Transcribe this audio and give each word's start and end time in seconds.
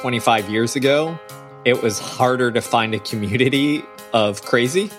25 0.00 0.48
years 0.48 0.76
ago, 0.76 1.18
it 1.66 1.82
was 1.82 1.98
harder 1.98 2.50
to 2.50 2.62
find 2.62 2.94
a 2.94 2.98
community 3.00 3.84
of 4.14 4.42
crazy 4.42 4.90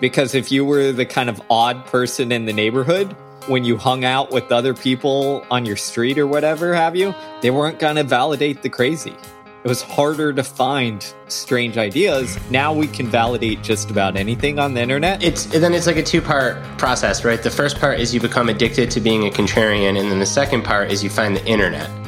because 0.00 0.34
if 0.34 0.50
you 0.50 0.64
were 0.64 0.90
the 0.90 1.06
kind 1.06 1.30
of 1.30 1.40
odd 1.48 1.86
person 1.86 2.32
in 2.32 2.46
the 2.46 2.52
neighborhood, 2.52 3.14
when 3.46 3.64
you 3.64 3.76
hung 3.76 4.04
out 4.04 4.32
with 4.32 4.50
other 4.50 4.74
people 4.74 5.46
on 5.52 5.64
your 5.64 5.76
street 5.76 6.18
or 6.18 6.26
whatever 6.26 6.74
have 6.74 6.96
you, 6.96 7.14
they 7.42 7.50
weren't 7.50 7.78
going 7.78 7.94
to 7.94 8.02
validate 8.02 8.62
the 8.62 8.68
crazy. 8.68 9.14
It 9.62 9.68
was 9.68 9.82
harder 9.82 10.32
to 10.32 10.42
find 10.42 11.14
strange 11.28 11.78
ideas. 11.78 12.36
Now 12.50 12.72
we 12.72 12.88
can 12.88 13.06
validate 13.06 13.62
just 13.62 13.90
about 13.90 14.16
anything 14.16 14.58
on 14.58 14.74
the 14.74 14.80
internet. 14.80 15.22
It's 15.22 15.44
then 15.44 15.74
it's 15.74 15.86
like 15.86 15.96
a 15.96 16.02
two-part 16.02 16.56
process, 16.76 17.24
right? 17.24 17.40
The 17.40 17.50
first 17.50 17.78
part 17.78 18.00
is 18.00 18.12
you 18.12 18.20
become 18.20 18.48
addicted 18.48 18.90
to 18.92 19.00
being 19.00 19.28
a 19.28 19.30
contrarian 19.30 20.00
and 20.00 20.10
then 20.10 20.18
the 20.18 20.26
second 20.26 20.64
part 20.64 20.90
is 20.90 21.04
you 21.04 21.10
find 21.10 21.36
the 21.36 21.44
internet. 21.46 21.99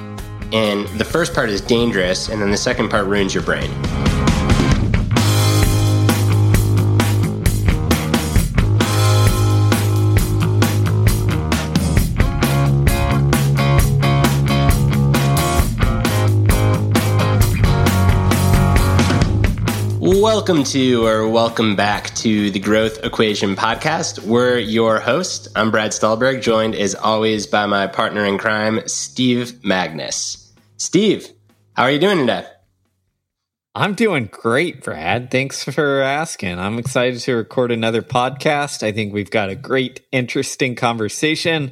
And 0.53 0.87
the 0.99 1.05
first 1.05 1.33
part 1.33 1.49
is 1.49 1.63
dangerous 1.63 2.29
and 2.29 2.43
then 2.43 2.51
the 2.51 2.59
second 2.59 2.91
part 2.91 3.07
ruins 3.07 3.35
your 3.35 3.43
brain. 3.43 3.71
Welcome 20.01 20.65
to 20.65 21.07
or 21.07 21.29
welcome 21.29 21.77
back 21.77 22.15
to 22.17 22.51
the 22.51 22.59
Growth 22.59 23.03
Equation 23.05 23.57
podcast. 23.57 24.19
We're 24.25 24.59
your 24.59 25.01
host. 25.01 25.49
I'm 25.57 25.71
Brad 25.71 25.93
Stulberg, 25.93 26.43
joined 26.43 26.75
as 26.75 26.95
always 26.95 27.47
by 27.47 27.67
my 27.67 27.87
partner 27.87 28.25
in 28.27 28.39
crime, 28.39 28.81
Steve 28.87 29.53
Magness. 29.63 30.42
Steve, 30.83 31.29
how 31.75 31.85
are 31.85 31.93
you 31.93 32.01
doing 32.01 32.19
today? 32.19 32.45
I'm 33.73 33.95
doing 33.95 34.29
great, 34.33 34.83
Brad. 34.83 35.31
Thanks 35.31 35.63
for 35.63 36.03
asking. 36.03 36.59
I'm 36.59 36.77
excited 36.77 37.21
to 37.21 37.37
record 37.37 37.71
another 37.71 38.03
podcast. 38.03 38.83
I 38.83 38.91
think 38.91 39.15
we've 39.15 39.31
got 39.31 39.49
a 39.49 39.55
great, 39.55 40.01
interesting 40.11 40.75
conversation. 40.75 41.71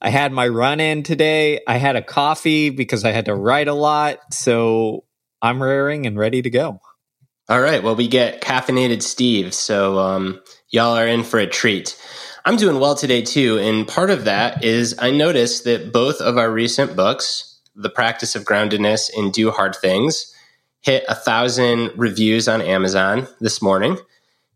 I 0.00 0.08
had 0.08 0.32
my 0.32 0.48
run 0.48 0.80
in 0.80 1.02
today. 1.02 1.60
I 1.68 1.76
had 1.76 1.94
a 1.94 2.02
coffee 2.02 2.70
because 2.70 3.04
I 3.04 3.12
had 3.12 3.26
to 3.26 3.34
write 3.34 3.68
a 3.68 3.74
lot. 3.74 4.32
So 4.32 5.04
I'm 5.42 5.62
raring 5.62 6.06
and 6.06 6.18
ready 6.18 6.40
to 6.40 6.48
go. 6.48 6.80
All 7.50 7.60
right. 7.60 7.82
Well, 7.82 7.96
we 7.96 8.08
get 8.08 8.40
caffeinated 8.40 9.02
Steve. 9.02 9.52
So 9.52 9.98
um, 9.98 10.40
y'all 10.70 10.96
are 10.96 11.06
in 11.06 11.22
for 11.22 11.38
a 11.38 11.46
treat. 11.46 12.00
I'm 12.46 12.56
doing 12.56 12.80
well 12.80 12.94
today, 12.94 13.20
too. 13.20 13.58
And 13.58 13.86
part 13.86 14.08
of 14.08 14.24
that 14.24 14.64
is 14.64 14.98
I 14.98 15.10
noticed 15.10 15.64
that 15.64 15.92
both 15.92 16.22
of 16.22 16.38
our 16.38 16.50
recent 16.50 16.96
books, 16.96 17.44
The 17.78 17.90
Practice 17.90 18.34
of 18.34 18.44
Groundedness 18.44 19.10
and 19.16 19.32
Do 19.32 19.50
Hard 19.50 19.74
Things, 19.76 20.34
hit 20.80 21.04
a 21.08 21.14
thousand 21.14 21.92
reviews 21.96 22.48
on 22.48 22.60
Amazon 22.60 23.26
this 23.40 23.62
morning. 23.62 23.96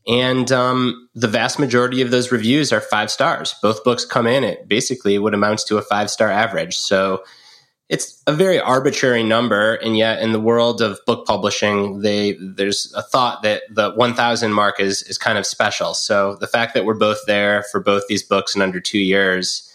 And 0.06 0.50
um, 0.50 1.08
the 1.14 1.28
vast 1.28 1.58
majority 1.58 2.02
of 2.02 2.10
those 2.10 2.32
reviews 2.32 2.72
are 2.72 2.80
five 2.80 3.10
stars. 3.10 3.54
Both 3.62 3.84
books 3.84 4.04
come 4.04 4.26
in 4.26 4.44
at 4.44 4.68
basically 4.68 5.18
what 5.18 5.34
amounts 5.34 5.64
to 5.64 5.78
a 5.78 5.82
five 5.82 6.10
star 6.10 6.28
average. 6.28 6.76
So 6.76 7.22
it's 7.92 8.22
a 8.26 8.32
very 8.32 8.58
arbitrary 8.58 9.22
number 9.22 9.74
and 9.74 9.96
yet 9.98 10.22
in 10.22 10.32
the 10.32 10.40
world 10.40 10.80
of 10.80 10.98
book 11.04 11.26
publishing 11.26 12.00
they 12.00 12.32
there's 12.40 12.92
a 12.96 13.02
thought 13.02 13.42
that 13.42 13.62
the 13.70 13.92
1000 13.92 14.52
mark 14.52 14.80
is 14.80 15.02
is 15.02 15.18
kind 15.18 15.36
of 15.36 15.44
special 15.44 15.92
so 15.92 16.36
the 16.36 16.46
fact 16.46 16.72
that 16.72 16.86
we're 16.86 16.94
both 16.94 17.18
there 17.26 17.64
for 17.70 17.80
both 17.80 18.04
these 18.08 18.22
books 18.22 18.56
in 18.56 18.62
under 18.62 18.80
two 18.80 18.98
years 18.98 19.70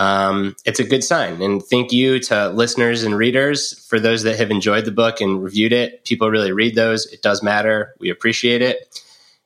um, 0.00 0.56
it's 0.64 0.80
a 0.80 0.84
good 0.84 1.04
sign 1.04 1.42
and 1.42 1.62
thank 1.62 1.92
you 1.92 2.18
to 2.18 2.48
listeners 2.48 3.02
and 3.02 3.16
readers 3.16 3.84
for 3.86 4.00
those 4.00 4.22
that 4.22 4.38
have 4.38 4.50
enjoyed 4.50 4.86
the 4.86 4.90
book 4.90 5.20
and 5.20 5.42
reviewed 5.42 5.72
it 5.72 6.04
people 6.04 6.30
really 6.30 6.52
read 6.52 6.74
those 6.74 7.04
it 7.06 7.20
does 7.20 7.42
matter 7.42 7.94
we 8.00 8.08
appreciate 8.08 8.62
it 8.62 9.02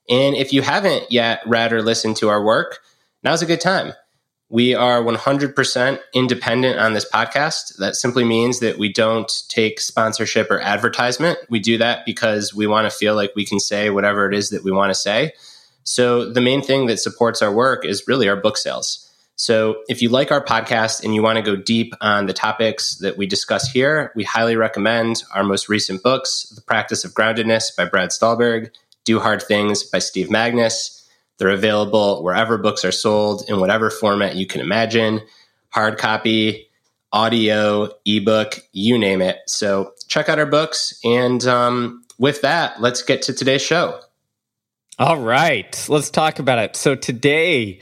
and 0.08 0.36
if 0.36 0.52
you 0.52 0.62
haven't 0.62 1.10
yet 1.10 1.42
read 1.44 1.72
or 1.72 1.82
listened 1.82 2.16
to 2.16 2.28
our 2.28 2.42
work 2.42 2.78
now's 3.24 3.42
a 3.42 3.46
good 3.46 3.60
time 3.60 3.92
we 4.50 4.72
are 4.72 5.02
100% 5.02 5.98
independent 6.12 6.78
on 6.78 6.92
this 6.92 7.10
podcast. 7.10 7.76
That 7.78 7.96
simply 7.96 8.22
means 8.22 8.60
that 8.60 8.78
we 8.78 8.92
don't 8.92 9.42
take 9.48 9.80
sponsorship 9.80 10.48
or 10.48 10.60
advertisement. 10.60 11.38
We 11.48 11.58
do 11.58 11.78
that 11.78 12.06
because 12.06 12.54
we 12.54 12.68
want 12.68 12.88
to 12.88 12.96
feel 12.96 13.16
like 13.16 13.32
we 13.34 13.44
can 13.44 13.58
say 13.58 13.90
whatever 13.90 14.28
it 14.28 14.34
is 14.34 14.50
that 14.50 14.62
we 14.62 14.70
want 14.70 14.90
to 14.90 14.94
say. 14.94 15.32
So, 15.82 16.30
the 16.30 16.40
main 16.40 16.62
thing 16.62 16.86
that 16.86 16.98
supports 17.00 17.42
our 17.42 17.52
work 17.52 17.84
is 17.84 18.06
really 18.06 18.28
our 18.28 18.36
book 18.36 18.56
sales. 18.56 19.03
So, 19.36 19.82
if 19.88 20.00
you 20.00 20.10
like 20.10 20.30
our 20.30 20.44
podcast 20.44 21.02
and 21.02 21.14
you 21.14 21.22
want 21.22 21.36
to 21.36 21.42
go 21.42 21.56
deep 21.56 21.92
on 22.00 22.26
the 22.26 22.32
topics 22.32 22.96
that 22.96 23.16
we 23.16 23.26
discuss 23.26 23.68
here, 23.68 24.12
we 24.14 24.22
highly 24.22 24.54
recommend 24.56 25.24
our 25.34 25.42
most 25.42 25.68
recent 25.68 26.02
books 26.02 26.48
The 26.54 26.62
Practice 26.62 27.04
of 27.04 27.14
Groundedness 27.14 27.76
by 27.76 27.84
Brad 27.84 28.10
Stulberg, 28.10 28.70
Do 29.04 29.18
Hard 29.18 29.42
Things 29.42 29.82
by 29.82 29.98
Steve 29.98 30.28
Magness. 30.28 31.04
they're 31.38 31.48
available 31.48 32.22
wherever 32.22 32.58
books 32.58 32.84
are 32.84 32.92
sold 32.92 33.44
in 33.48 33.58
whatever 33.58 33.90
format 33.90 34.36
you 34.36 34.46
can 34.46 34.60
imagine 34.60 35.20
hard 35.74 35.98
copy, 35.98 36.68
audio, 37.12 37.90
ebook, 38.06 38.60
you 38.72 38.96
name 38.96 39.20
it. 39.20 39.38
So 39.46 39.92
check 40.06 40.28
out 40.28 40.38
our 40.38 40.46
books. 40.46 40.98
And 41.04 41.44
um, 41.46 42.04
with 42.18 42.42
that, 42.42 42.80
let's 42.80 43.02
get 43.02 43.22
to 43.22 43.32
today's 43.32 43.62
show. 43.62 44.00
All 45.00 45.18
right, 45.18 45.86
let's 45.88 46.10
talk 46.10 46.38
about 46.38 46.58
it. 46.58 46.76
So 46.76 46.94
today, 46.94 47.80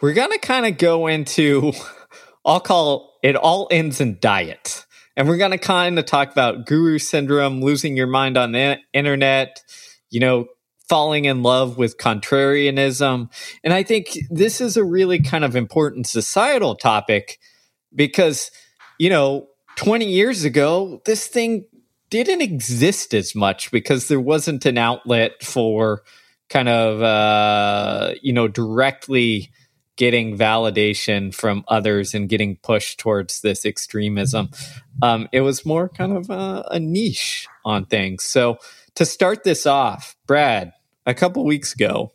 we're 0.00 0.14
going 0.14 0.30
to 0.30 0.38
kind 0.38 0.66
of 0.66 0.78
go 0.78 1.06
into, 1.06 1.72
I'll 2.44 2.60
call 2.60 3.18
it 3.22 3.36
all 3.36 3.68
ends 3.70 4.00
in 4.00 4.18
diet. 4.20 4.86
And 5.16 5.28
we're 5.28 5.36
going 5.36 5.50
to 5.50 5.58
kind 5.58 5.98
of 5.98 6.06
talk 6.06 6.32
about 6.32 6.66
guru 6.66 6.98
syndrome, 6.98 7.60
losing 7.60 7.96
your 7.96 8.06
mind 8.06 8.38
on 8.38 8.52
the 8.52 8.78
internet, 8.92 9.62
you 10.08 10.20
know, 10.20 10.46
falling 10.88 11.26
in 11.26 11.42
love 11.42 11.76
with 11.76 11.98
contrarianism. 11.98 13.30
And 13.62 13.72
I 13.72 13.82
think 13.82 14.18
this 14.30 14.60
is 14.60 14.76
a 14.76 14.84
really 14.84 15.20
kind 15.20 15.44
of 15.44 15.54
important 15.54 16.06
societal 16.06 16.74
topic 16.74 17.38
because, 17.94 18.50
you 18.98 19.10
know, 19.10 19.46
20 19.76 20.06
years 20.06 20.44
ago, 20.44 21.00
this 21.04 21.26
thing 21.26 21.66
didn't 22.08 22.40
exist 22.40 23.14
as 23.14 23.34
much 23.34 23.70
because 23.70 24.08
there 24.08 24.20
wasn't 24.20 24.66
an 24.66 24.78
outlet 24.78 25.42
for 25.42 26.02
kind 26.48 26.68
of, 26.68 27.02
uh, 27.02 28.14
you 28.22 28.32
know, 28.32 28.48
directly 28.48 29.50
getting 30.00 30.34
validation 30.34 31.32
from 31.32 31.62
others 31.68 32.14
and 32.14 32.30
getting 32.30 32.56
pushed 32.56 32.98
towards 32.98 33.42
this 33.42 33.66
extremism. 33.66 34.48
Um, 35.02 35.28
it 35.30 35.42
was 35.42 35.66
more 35.66 35.90
kind 35.90 36.16
of 36.16 36.30
a, 36.30 36.66
a 36.70 36.80
niche 36.80 37.46
on 37.66 37.84
things. 37.84 38.24
So, 38.24 38.56
to 38.94 39.04
start 39.04 39.44
this 39.44 39.66
off, 39.66 40.16
Brad, 40.26 40.72
a 41.04 41.12
couple 41.12 41.44
weeks 41.44 41.74
ago, 41.74 42.12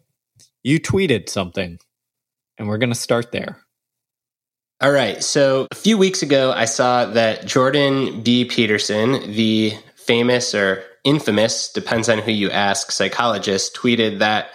you 0.64 0.80
tweeted 0.80 1.30
something, 1.30 1.78
and 2.58 2.68
we're 2.68 2.80
going 2.80 2.90
to 2.90 2.96
start 2.96 3.32
there. 3.32 3.60
All 4.82 4.92
right. 4.92 5.24
So 5.24 5.68
a 5.72 5.76
few 5.76 5.98
weeks 5.98 6.24
ago, 6.24 6.52
I 6.52 6.66
saw 6.66 7.06
that 7.06 7.46
Jordan 7.46 8.24
B. 8.24 8.46
Peterson, 8.46 9.32
the 9.32 9.74
famous 9.96 10.56
or 10.56 10.84
infamous, 11.04 11.72
depends 11.72 12.10
on 12.10 12.18
who 12.18 12.32
you 12.32 12.50
ask, 12.50 12.92
psychologist, 12.92 13.76
tweeted 13.76 14.20
that 14.20 14.50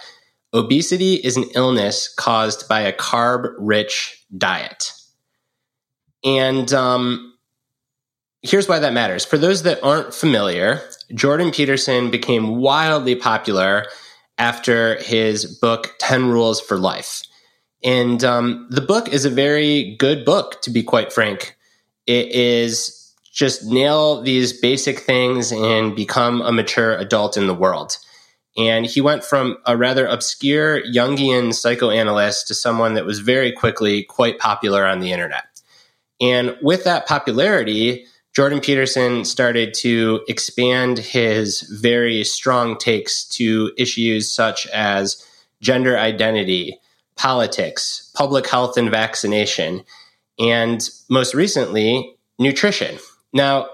obesity 0.53 1.15
is 1.15 1.37
an 1.37 1.45
illness 1.55 2.13
caused 2.13 2.67
by 2.67 2.81
a 2.81 2.93
carb 2.93 3.53
rich 3.57 4.25
diet. 4.37 4.93
And 6.23 6.71
um, 6.73 7.33
here's 8.41 8.67
why 8.67 8.79
that 8.79 8.93
matters. 8.93 9.25
For 9.25 9.37
those 9.37 9.63
that 9.63 9.83
aren't 9.83 10.13
familiar, 10.13 10.81
Jordan 11.13 11.51
Peterson 11.51 12.11
became 12.11 12.57
wildly 12.57 13.15
popular 13.15 13.85
after 14.37 14.95
his 15.01 15.45
book 15.59 15.95
10 15.99 16.29
Rules 16.29 16.59
for 16.59 16.77
Life. 16.77 17.23
And 17.83 18.23
um, 18.23 18.67
the 18.69 18.81
book 18.81 19.09
is 19.09 19.25
a 19.25 19.29
very 19.29 19.95
good 19.97 20.23
book, 20.25 20.61
to 20.61 20.69
be 20.69 20.83
quite 20.83 21.11
frank. 21.11 21.55
It 22.05 22.27
is 22.29 23.15
just 23.31 23.65
nail 23.65 24.21
these 24.21 24.59
basic 24.59 24.99
things 24.99 25.51
and 25.51 25.95
become 25.95 26.41
a 26.41 26.51
mature 26.51 26.95
adult 26.95 27.37
in 27.37 27.47
the 27.47 27.53
world. 27.53 27.97
And 28.57 28.85
he 28.85 28.99
went 28.99 29.23
from 29.23 29.57
a 29.65 29.77
rather 29.77 30.05
obscure 30.05 30.81
Jungian 30.83 31.53
psychoanalyst 31.53 32.47
to 32.47 32.53
someone 32.53 32.95
that 32.95 33.05
was 33.05 33.19
very 33.19 33.51
quickly 33.51 34.03
quite 34.03 34.39
popular 34.39 34.85
on 34.85 34.99
the 34.99 35.11
internet. 35.11 35.45
And 36.19 36.57
with 36.61 36.83
that 36.83 37.07
popularity, 37.07 38.05
Jordan 38.33 38.59
Peterson 38.59 39.25
started 39.25 39.73
to 39.75 40.21
expand 40.27 40.99
his 40.99 41.61
very 41.61 42.23
strong 42.23 42.77
takes 42.77 43.25
to 43.29 43.71
issues 43.77 44.31
such 44.31 44.67
as 44.67 45.25
gender 45.61 45.97
identity, 45.97 46.79
politics, 47.15 48.11
public 48.15 48.47
health 48.47 48.77
and 48.77 48.89
vaccination, 48.89 49.83
and 50.39 50.89
most 51.09 51.33
recently, 51.33 52.15
nutrition. 52.39 52.97
Now, 53.33 53.67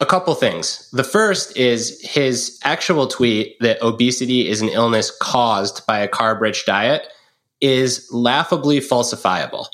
a 0.00 0.06
couple 0.06 0.34
things. 0.34 0.88
The 0.92 1.04
first 1.04 1.56
is 1.56 2.00
his 2.02 2.58
actual 2.64 3.06
tweet 3.06 3.56
that 3.60 3.82
obesity 3.82 4.48
is 4.48 4.62
an 4.62 4.68
illness 4.68 5.10
caused 5.20 5.86
by 5.86 5.98
a 6.00 6.08
carb 6.08 6.40
rich 6.40 6.64
diet 6.64 7.06
is 7.60 8.08
laughably 8.10 8.80
falsifiable. 8.80 9.66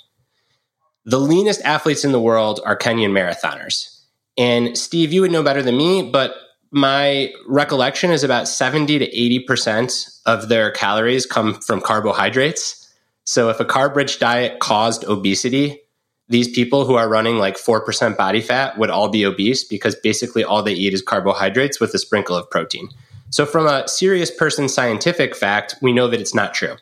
The 1.04 1.20
leanest 1.20 1.62
athletes 1.62 2.04
in 2.04 2.10
the 2.10 2.20
world 2.20 2.60
are 2.64 2.76
Kenyan 2.76 3.12
marathoners. 3.12 4.00
And 4.36 4.76
Steve, 4.76 5.12
you 5.12 5.20
would 5.20 5.30
know 5.30 5.44
better 5.44 5.62
than 5.62 5.76
me, 5.76 6.10
but 6.10 6.34
my 6.72 7.32
recollection 7.46 8.10
is 8.10 8.24
about 8.24 8.48
70 8.48 8.98
to 8.98 9.10
80% 9.48 10.20
of 10.26 10.48
their 10.48 10.72
calories 10.72 11.24
come 11.24 11.54
from 11.60 11.80
carbohydrates. 11.80 12.92
So 13.22 13.48
if 13.48 13.60
a 13.60 13.64
carb 13.64 13.94
rich 13.94 14.18
diet 14.18 14.58
caused 14.58 15.04
obesity, 15.04 15.80
these 16.28 16.48
people 16.48 16.84
who 16.84 16.94
are 16.94 17.08
running 17.08 17.38
like 17.38 17.56
4% 17.56 18.16
body 18.16 18.40
fat 18.40 18.78
would 18.78 18.90
all 18.90 19.08
be 19.08 19.24
obese 19.24 19.62
because 19.62 19.94
basically 19.94 20.42
all 20.42 20.62
they 20.62 20.72
eat 20.72 20.92
is 20.92 21.02
carbohydrates 21.02 21.78
with 21.78 21.94
a 21.94 21.98
sprinkle 21.98 22.36
of 22.36 22.50
protein. 22.50 22.88
So, 23.30 23.44
from 23.44 23.66
a 23.66 23.86
serious 23.88 24.30
person 24.30 24.68
scientific 24.68 25.34
fact, 25.34 25.76
we 25.82 25.92
know 25.92 26.08
that 26.08 26.20
it's 26.20 26.34
not 26.34 26.54
true. 26.54 26.76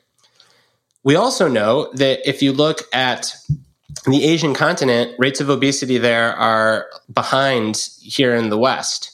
We 1.02 1.16
also 1.16 1.48
know 1.48 1.90
that 1.94 2.26
if 2.28 2.42
you 2.42 2.52
look 2.52 2.82
at 2.92 3.34
the 4.06 4.24
Asian 4.24 4.54
continent, 4.54 5.14
rates 5.18 5.40
of 5.40 5.48
obesity 5.48 5.98
there 5.98 6.34
are 6.34 6.86
behind 7.12 7.88
here 8.00 8.34
in 8.34 8.50
the 8.50 8.58
West. 8.58 9.10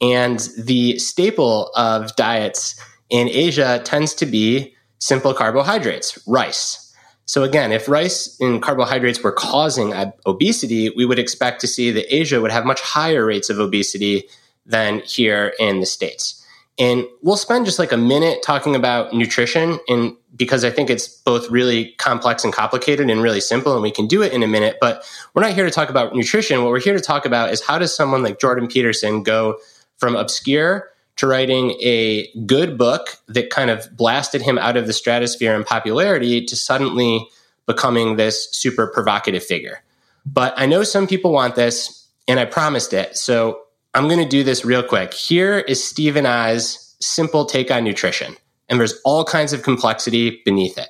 And 0.00 0.40
the 0.58 0.98
staple 0.98 1.70
of 1.74 2.14
diets 2.16 2.80
in 3.10 3.28
Asia 3.28 3.80
tends 3.84 4.14
to 4.14 4.26
be 4.26 4.74
simple 4.98 5.34
carbohydrates, 5.34 6.18
rice. 6.26 6.89
So 7.30 7.44
again, 7.44 7.70
if 7.70 7.88
rice 7.88 8.36
and 8.40 8.60
carbohydrates 8.60 9.22
were 9.22 9.30
causing 9.30 9.94
obesity, 10.26 10.90
we 10.90 11.06
would 11.06 11.20
expect 11.20 11.60
to 11.60 11.68
see 11.68 11.92
that 11.92 12.12
Asia 12.12 12.40
would 12.40 12.50
have 12.50 12.64
much 12.64 12.80
higher 12.80 13.24
rates 13.24 13.48
of 13.48 13.60
obesity 13.60 14.24
than 14.66 14.98
here 15.06 15.54
in 15.60 15.78
the 15.78 15.86
States. 15.86 16.44
And 16.76 17.04
we'll 17.22 17.36
spend 17.36 17.66
just 17.66 17.78
like 17.78 17.92
a 17.92 17.96
minute 17.96 18.42
talking 18.42 18.74
about 18.74 19.14
nutrition 19.14 19.78
and 19.88 20.16
because 20.34 20.64
I 20.64 20.70
think 20.70 20.90
it's 20.90 21.06
both 21.06 21.48
really 21.52 21.92
complex 21.98 22.42
and 22.42 22.52
complicated 22.52 23.08
and 23.08 23.22
really 23.22 23.40
simple 23.40 23.74
and 23.74 23.82
we 23.82 23.92
can 23.92 24.08
do 24.08 24.22
it 24.22 24.32
in 24.32 24.42
a 24.42 24.48
minute, 24.48 24.78
but 24.80 25.08
we're 25.32 25.42
not 25.42 25.52
here 25.52 25.64
to 25.64 25.70
talk 25.70 25.88
about 25.88 26.16
nutrition. 26.16 26.64
What 26.64 26.70
we're 26.70 26.80
here 26.80 26.96
to 26.96 27.00
talk 27.00 27.26
about 27.26 27.52
is 27.52 27.62
how 27.62 27.78
does 27.78 27.94
someone 27.94 28.24
like 28.24 28.40
Jordan 28.40 28.66
Peterson 28.66 29.22
go 29.22 29.56
from 29.98 30.16
obscure 30.16 30.89
to 31.20 31.26
writing 31.26 31.72
a 31.82 32.32
good 32.46 32.78
book 32.78 33.18
that 33.28 33.50
kind 33.50 33.68
of 33.68 33.94
blasted 33.94 34.40
him 34.40 34.56
out 34.56 34.78
of 34.78 34.86
the 34.86 34.92
stratosphere 34.94 35.54
in 35.54 35.64
popularity 35.64 36.42
to 36.46 36.56
suddenly 36.56 37.28
becoming 37.66 38.16
this 38.16 38.48
super 38.52 38.86
provocative 38.86 39.44
figure. 39.44 39.82
But 40.24 40.54
I 40.56 40.64
know 40.64 40.82
some 40.82 41.06
people 41.06 41.30
want 41.30 41.56
this, 41.56 42.08
and 42.26 42.40
I 42.40 42.46
promised 42.46 42.94
it. 42.94 43.18
So 43.18 43.60
I'm 43.92 44.08
going 44.08 44.18
to 44.22 44.28
do 44.28 44.42
this 44.42 44.64
real 44.64 44.82
quick. 44.82 45.12
Here 45.12 45.58
is 45.58 45.86
Steve 45.86 46.16
and 46.16 46.26
I's 46.26 46.96
simple 47.02 47.44
take 47.44 47.70
on 47.70 47.84
nutrition, 47.84 48.34
and 48.70 48.80
there's 48.80 48.98
all 49.04 49.22
kinds 49.22 49.52
of 49.52 49.62
complexity 49.62 50.40
beneath 50.46 50.78
it. 50.78 50.88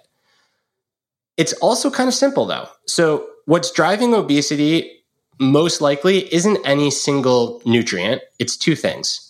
It's 1.36 1.54
also 1.54 1.90
kind 1.90 2.06
of 2.06 2.14
simple, 2.14 2.46
though. 2.46 2.68
So, 2.86 3.26
what's 3.46 3.72
driving 3.72 4.14
obesity 4.14 4.92
most 5.40 5.80
likely 5.80 6.32
isn't 6.32 6.58
any 6.64 6.92
single 6.92 7.62
nutrient, 7.64 8.22
it's 8.38 8.56
two 8.56 8.76
things. 8.76 9.29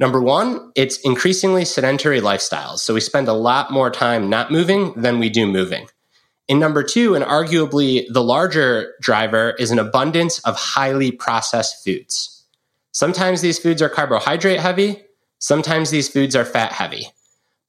Number 0.00 0.22
one, 0.22 0.72
it's 0.74 0.98
increasingly 1.00 1.66
sedentary 1.66 2.22
lifestyles. 2.22 2.78
So 2.78 2.94
we 2.94 3.00
spend 3.00 3.28
a 3.28 3.34
lot 3.34 3.70
more 3.70 3.90
time 3.90 4.30
not 4.30 4.50
moving 4.50 4.94
than 4.94 5.18
we 5.18 5.28
do 5.28 5.46
moving. 5.46 5.88
And 6.48 6.58
number 6.58 6.82
two, 6.82 7.14
and 7.14 7.22
arguably 7.22 8.06
the 8.10 8.22
larger 8.22 8.94
driver, 9.02 9.50
is 9.58 9.70
an 9.70 9.78
abundance 9.78 10.38
of 10.40 10.56
highly 10.56 11.12
processed 11.12 11.84
foods. 11.84 12.46
Sometimes 12.92 13.42
these 13.42 13.58
foods 13.58 13.82
are 13.82 13.90
carbohydrate 13.90 14.58
heavy, 14.58 15.02
sometimes 15.38 15.90
these 15.90 16.08
foods 16.08 16.34
are 16.34 16.46
fat 16.46 16.72
heavy. 16.72 17.06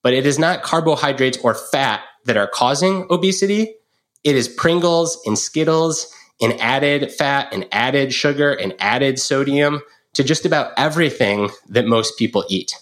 But 0.02 0.14
it 0.14 0.26
is 0.26 0.40
not 0.40 0.64
carbohydrates 0.64 1.38
or 1.44 1.54
fat 1.54 2.02
that 2.26 2.38
are 2.38 2.48
causing 2.48 3.06
obesity. 3.12 3.76
It 4.24 4.36
is 4.36 4.48
Pringles 4.48 5.22
and 5.26 5.38
Skittles 5.38 6.12
and 6.42 6.60
added 6.60 7.12
fat 7.12 7.54
and 7.54 7.68
added 7.72 8.14
sugar 8.14 8.52
and 8.52 8.74
added 8.80 9.20
sodium 9.20 9.82
to 10.14 10.24
just 10.24 10.46
about 10.46 10.74
everything 10.78 11.50
that 11.70 11.86
most 11.86 12.18
people 12.18 12.46
eat. 12.50 12.76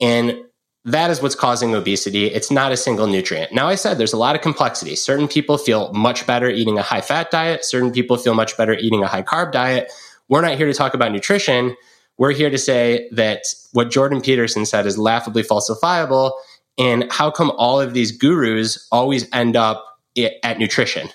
And 0.00 0.40
that 0.84 1.10
is 1.10 1.20
what's 1.20 1.34
causing 1.34 1.74
obesity. 1.74 2.26
It's 2.26 2.50
not 2.50 2.72
a 2.72 2.76
single 2.76 3.06
nutrient. 3.06 3.52
Now, 3.52 3.68
I 3.68 3.74
said 3.74 3.98
there's 3.98 4.14
a 4.14 4.18
lot 4.18 4.34
of 4.34 4.40
complexity. 4.40 4.96
Certain 4.96 5.28
people 5.28 5.58
feel 5.58 5.92
much 5.92 6.26
better 6.26 6.48
eating 6.48 6.78
a 6.78 6.82
high 6.82 7.02
fat 7.02 7.30
diet, 7.30 7.64
certain 7.64 7.90
people 7.90 8.16
feel 8.16 8.34
much 8.34 8.56
better 8.56 8.74
eating 8.74 9.02
a 9.02 9.06
high 9.06 9.22
carb 9.22 9.52
diet. 9.52 9.92
We're 10.28 10.40
not 10.40 10.56
here 10.56 10.66
to 10.66 10.72
talk 10.72 10.94
about 10.94 11.12
nutrition. 11.12 11.76
We're 12.16 12.32
here 12.32 12.50
to 12.50 12.58
say 12.58 13.08
that 13.12 13.42
what 13.72 13.90
Jordan 13.90 14.20
Peterson 14.20 14.64
said 14.64 14.86
is 14.86 14.96
laughably 14.96 15.42
falsifiable. 15.42 16.32
And 16.78 17.10
how 17.10 17.30
come 17.30 17.50
all 17.56 17.80
of 17.80 17.94
these 17.94 18.12
gurus 18.12 18.86
always 18.92 19.28
end 19.32 19.56
up 19.56 19.84
at 20.42 20.58
nutrition? 20.58 21.08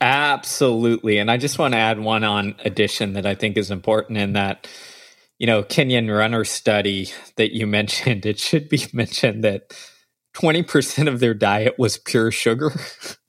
Absolutely. 0.00 1.18
And 1.18 1.30
I 1.30 1.36
just 1.36 1.58
want 1.58 1.74
to 1.74 1.78
add 1.78 1.98
one 1.98 2.24
on 2.24 2.54
addition 2.64 3.14
that 3.14 3.26
I 3.26 3.34
think 3.34 3.56
is 3.56 3.70
important 3.70 4.18
in 4.18 4.34
that, 4.34 4.68
you 5.38 5.46
know, 5.46 5.62
Kenyan 5.62 6.14
runner 6.14 6.44
study 6.44 7.10
that 7.36 7.54
you 7.54 7.66
mentioned, 7.78 8.24
it 8.26 8.38
should 8.38 8.68
be 8.68 8.86
mentioned 8.92 9.44
that 9.44 9.76
20% 10.36 11.08
of 11.08 11.20
their 11.20 11.34
diet 11.34 11.74
was 11.78 11.98
pure 11.98 12.30
sugar 12.30 12.70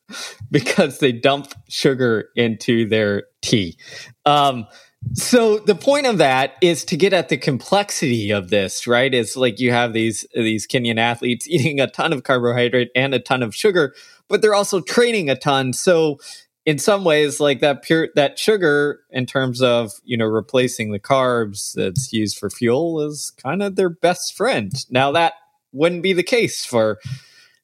because 0.52 1.00
they 1.00 1.12
dump 1.12 1.54
sugar 1.70 2.30
into 2.36 2.88
their 2.88 3.24
tea. 3.42 3.78
Um, 4.26 4.68
so 5.14 5.60
the 5.60 5.76
point 5.76 6.06
of 6.06 6.18
that 6.18 6.56
is 6.62 6.84
to 6.86 6.98
get 6.98 7.14
at 7.14 7.30
the 7.30 7.38
complexity 7.38 8.32
of 8.32 8.50
this, 8.50 8.86
right? 8.86 9.14
It's 9.14 9.36
like 9.38 9.60
you 9.60 9.72
have 9.72 9.94
these 9.94 10.26
these 10.36 10.68
Kenyan 10.68 10.98
athletes 11.00 11.48
eating 11.50 11.80
a 11.80 11.88
ton 11.90 12.14
of 12.14 12.24
carbohydrate 12.24 12.90
and 12.96 13.14
a 13.14 13.20
ton 13.20 13.42
of 13.42 13.56
sugar, 13.56 13.96
but 14.28 14.42
they're 14.42 14.54
also 14.54 14.82
training 14.82 15.30
a 15.30 15.36
ton. 15.36 15.74
So 15.74 16.20
in 16.66 16.78
some 16.78 17.04
ways 17.04 17.40
like 17.40 17.62
that 17.62 17.84
pure 17.84 18.10
that 18.16 18.38
sugar 18.38 19.02
in 19.10 19.26
terms 19.26 19.62
of 19.62 19.92
you 20.04 20.18
know 20.18 20.26
replacing 20.26 20.92
the 20.92 21.00
carbs 21.00 21.74
that's 21.74 22.14
used 22.14 22.38
for 22.38 22.50
fuel 22.50 23.02
is 23.02 23.32
kind 23.38 23.62
of 23.62 23.76
their 23.76 23.90
best 23.90 24.36
friend. 24.36 24.74
Now 24.90 25.12
that 25.14 25.34
wouldn't 25.72 26.04
be 26.04 26.14
the 26.14 26.24
case 26.24 26.66
for 26.66 27.00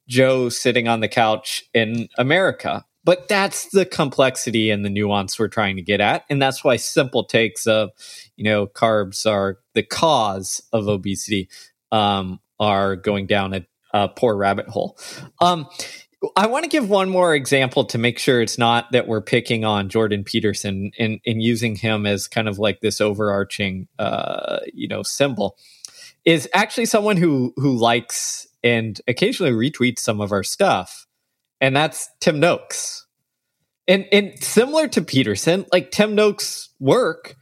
joe 0.08 0.48
sitting 0.48 0.86
on 0.86 1.00
the 1.00 1.08
couch 1.08 1.64
in 1.74 2.08
america 2.16 2.84
but 3.02 3.26
that's 3.26 3.70
the 3.70 3.84
complexity 3.84 4.70
and 4.70 4.84
the 4.84 4.88
nuance 4.88 5.36
we're 5.36 5.48
trying 5.48 5.74
to 5.74 5.82
get 5.82 6.00
at 6.00 6.24
and 6.30 6.40
that's 6.40 6.62
why 6.62 6.76
simple 6.76 7.24
takes 7.24 7.66
of 7.66 7.90
you 8.36 8.44
know 8.44 8.68
carbs 8.68 9.28
are 9.28 9.58
the 9.74 9.82
cause 9.82 10.62
of 10.72 10.86
obesity 10.86 11.48
um, 11.92 12.40
are 12.58 12.96
going 12.96 13.26
down 13.26 13.54
a, 13.54 13.66
a 13.92 14.08
poor 14.08 14.36
rabbit 14.36 14.68
hole. 14.68 14.98
Um, 15.40 15.66
I 16.34 16.46
want 16.46 16.64
to 16.64 16.70
give 16.70 16.88
one 16.88 17.10
more 17.10 17.34
example 17.34 17.84
to 17.86 17.98
make 17.98 18.18
sure 18.18 18.40
it's 18.40 18.58
not 18.58 18.90
that 18.92 19.06
we're 19.06 19.20
picking 19.20 19.64
on 19.64 19.88
Jordan 19.88 20.24
Peterson 20.24 20.90
and, 20.98 21.20
and 21.26 21.42
using 21.42 21.76
him 21.76 22.06
as 22.06 22.26
kind 22.26 22.48
of 22.48 22.58
like 22.58 22.80
this 22.80 23.00
overarching, 23.00 23.86
uh, 23.98 24.60
you 24.72 24.88
know, 24.88 25.02
symbol. 25.02 25.56
Is 26.24 26.48
actually 26.52 26.86
someone 26.86 27.16
who 27.16 27.52
who 27.56 27.76
likes 27.76 28.48
and 28.64 29.00
occasionally 29.06 29.52
retweets 29.52 30.00
some 30.00 30.20
of 30.20 30.32
our 30.32 30.42
stuff, 30.42 31.06
and 31.60 31.76
that's 31.76 32.08
Tim 32.18 32.40
Noakes. 32.40 33.06
And 33.86 34.06
and 34.10 34.36
similar 34.42 34.88
to 34.88 35.02
Peterson, 35.02 35.66
like 35.70 35.92
Tim 35.92 36.16
Noakes' 36.16 36.70
work 36.80 37.36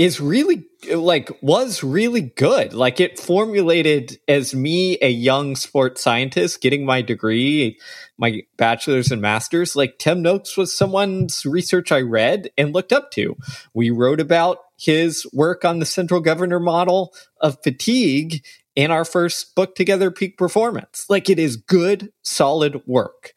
is 0.00 0.18
really 0.18 0.64
like 0.94 1.30
was 1.42 1.84
really 1.84 2.22
good. 2.22 2.72
Like 2.72 3.00
it 3.00 3.18
formulated 3.18 4.18
as 4.26 4.54
me, 4.54 4.96
a 5.02 5.10
young 5.10 5.56
sports 5.56 6.00
scientist, 6.00 6.62
getting 6.62 6.86
my 6.86 7.02
degree, 7.02 7.78
my 8.16 8.40
bachelor's 8.56 9.12
and 9.12 9.20
master's. 9.20 9.76
Like 9.76 9.98
Tim 9.98 10.22
Noakes 10.22 10.56
was 10.56 10.74
someone's 10.74 11.44
research 11.44 11.92
I 11.92 12.00
read 12.00 12.48
and 12.56 12.72
looked 12.72 12.94
up 12.94 13.10
to. 13.10 13.36
We 13.74 13.90
wrote 13.90 14.20
about 14.20 14.60
his 14.78 15.26
work 15.34 15.66
on 15.66 15.80
the 15.80 15.86
central 15.86 16.22
governor 16.22 16.60
model 16.60 17.12
of 17.42 17.58
fatigue 17.62 18.42
in 18.74 18.90
our 18.90 19.04
first 19.04 19.54
book 19.54 19.74
together, 19.74 20.10
Peak 20.10 20.38
Performance. 20.38 21.04
Like 21.10 21.28
it 21.28 21.38
is 21.38 21.58
good, 21.58 22.10
solid 22.22 22.80
work. 22.86 23.34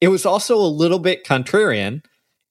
It 0.00 0.08
was 0.08 0.24
also 0.24 0.56
a 0.56 0.64
little 0.64 0.98
bit 0.98 1.26
contrarian 1.26 2.02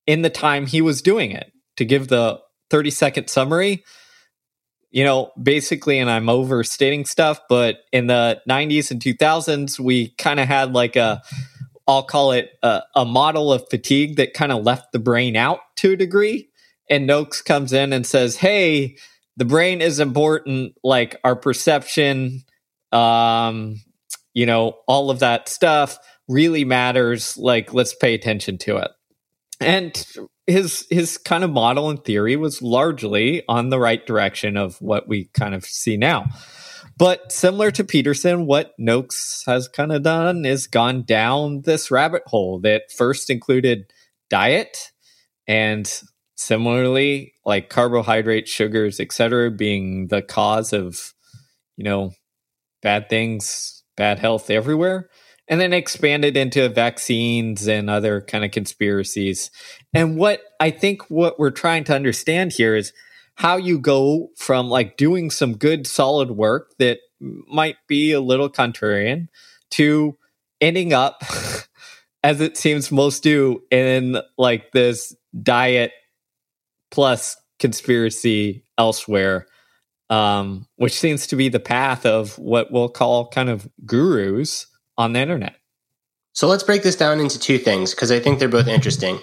in 0.05 0.21
the 0.21 0.29
time 0.29 0.67
he 0.67 0.81
was 0.83 1.01
doing 1.01 1.31
it. 1.31 1.51
To 1.77 1.83
give 1.83 2.07
the 2.07 2.39
30 2.69 2.91
second 2.91 3.29
summary. 3.29 3.83
You 4.91 5.03
know 5.03 5.33
basically 5.41 5.99
and 5.99 6.09
i'm 6.09 6.29
overstating 6.29 7.03
stuff 7.03 7.41
but 7.49 7.79
in 7.91 8.07
the 8.07 8.41
90s 8.49 8.91
and 8.91 9.01
2000s 9.01 9.77
we 9.77 10.11
kind 10.11 10.39
of 10.39 10.47
had 10.47 10.71
like 10.71 10.95
a 10.95 11.21
i'll 11.85 12.03
call 12.03 12.31
it 12.31 12.51
a, 12.63 12.81
a 12.95 13.03
model 13.03 13.51
of 13.51 13.67
fatigue 13.69 14.15
that 14.15 14.33
kind 14.33 14.53
of 14.53 14.63
left 14.63 14.93
the 14.93 14.99
brain 14.99 15.35
out 15.35 15.59
to 15.77 15.93
a 15.93 15.95
degree. 15.97 16.47
And 16.89 17.05
noakes 17.05 17.41
comes 17.41 17.73
in 17.73 17.91
and 17.91 18.07
says 18.07 18.37
hey 18.37 18.95
the 19.35 19.43
brain 19.43 19.81
is 19.81 19.99
important 19.99 20.75
like 20.81 21.19
our 21.25 21.35
perception 21.35 22.43
um 22.93 23.81
you 24.33 24.45
know 24.45 24.77
all 24.87 25.09
of 25.09 25.19
that 25.19 25.49
stuff 25.49 25.99
really 26.27 26.65
matters 26.65 27.37
like 27.37 27.73
let's 27.73 27.93
pay 27.93 28.13
attention 28.13 28.57
to 28.59 28.77
it. 28.77 28.91
And 29.59 30.05
his 30.47 30.85
his 30.89 31.17
kind 31.17 31.43
of 31.43 31.49
model 31.49 31.89
and 31.89 32.03
theory 32.03 32.35
was 32.35 32.61
largely 32.61 33.43
on 33.47 33.69
the 33.69 33.79
right 33.79 34.05
direction 34.05 34.57
of 34.57 34.81
what 34.81 35.07
we 35.07 35.25
kind 35.33 35.55
of 35.55 35.65
see 35.65 35.97
now. 35.97 36.27
But 36.97 37.31
similar 37.31 37.71
to 37.71 37.83
Peterson, 37.83 38.45
what 38.45 38.73
Noakes 38.79 39.43
has 39.47 39.67
kind 39.67 39.91
of 39.91 40.03
done 40.03 40.45
is 40.45 40.67
gone 40.67 41.03
down 41.03 41.63
this 41.63 41.91
rabbit 41.91 42.23
hole 42.27 42.59
that 42.61 42.91
first 42.95 43.29
included 43.29 43.91
diet 44.29 44.91
and 45.47 45.91
similarly, 46.35 47.33
like 47.45 47.69
carbohydrates, 47.69 48.49
sugars, 48.49 48.99
etc., 48.99 49.51
being 49.51 50.07
the 50.07 50.21
cause 50.21 50.73
of, 50.73 51.13
you 51.75 51.83
know, 51.83 52.11
bad 52.81 53.09
things, 53.09 53.83
bad 53.97 54.19
health 54.19 54.49
everywhere. 54.49 55.09
And 55.47 55.61
then 55.61 55.73
expanded 55.73 56.35
into 56.35 56.67
vaccines 56.69 57.67
and 57.67 57.87
other 57.89 58.21
kind 58.21 58.43
of 58.43 58.51
conspiracies. 58.51 59.51
And 59.93 60.17
what 60.17 60.41
I 60.59 60.71
think 60.71 61.03
what 61.09 61.37
we're 61.37 61.51
trying 61.51 61.83
to 61.85 61.95
understand 61.95 62.53
here 62.53 62.75
is 62.75 62.91
how 63.35 63.57
you 63.57 63.77
go 63.77 64.29
from 64.37 64.69
like 64.69 64.97
doing 64.97 65.29
some 65.29 65.55
good 65.55 65.85
solid 65.85 66.31
work 66.31 66.73
that 66.79 66.99
might 67.19 67.75
be 67.87 68.11
a 68.11 68.21
little 68.21 68.49
contrarian 68.49 69.27
to 69.71 70.17
ending 70.61 70.93
up 70.93 71.21
as 72.23 72.41
it 72.41 72.57
seems 72.57 72.91
most 72.91 73.23
do 73.23 73.61
in 73.69 74.17
like 74.37 74.71
this 74.71 75.15
diet 75.43 75.91
plus 76.91 77.37
conspiracy 77.59 78.63
elsewhere 78.77 79.45
um, 80.09 80.67
which 80.75 80.93
seems 80.93 81.27
to 81.27 81.35
be 81.35 81.49
the 81.49 81.59
path 81.59 82.05
of 82.05 82.37
what 82.37 82.71
we'll 82.71 82.89
call 82.89 83.27
kind 83.27 83.49
of 83.49 83.67
gurus 83.85 84.67
on 84.97 85.13
the 85.13 85.19
internet 85.19 85.55
so 86.35 86.49
let's 86.49 86.63
break 86.63 86.83
this 86.83 86.97
down 86.97 87.21
into 87.21 87.39
two 87.39 87.57
things 87.57 87.95
because 87.95 88.11
I 88.11 88.19
think 88.19 88.39
they're 88.39 88.49
both 88.49 88.67
interesting. 88.67 89.19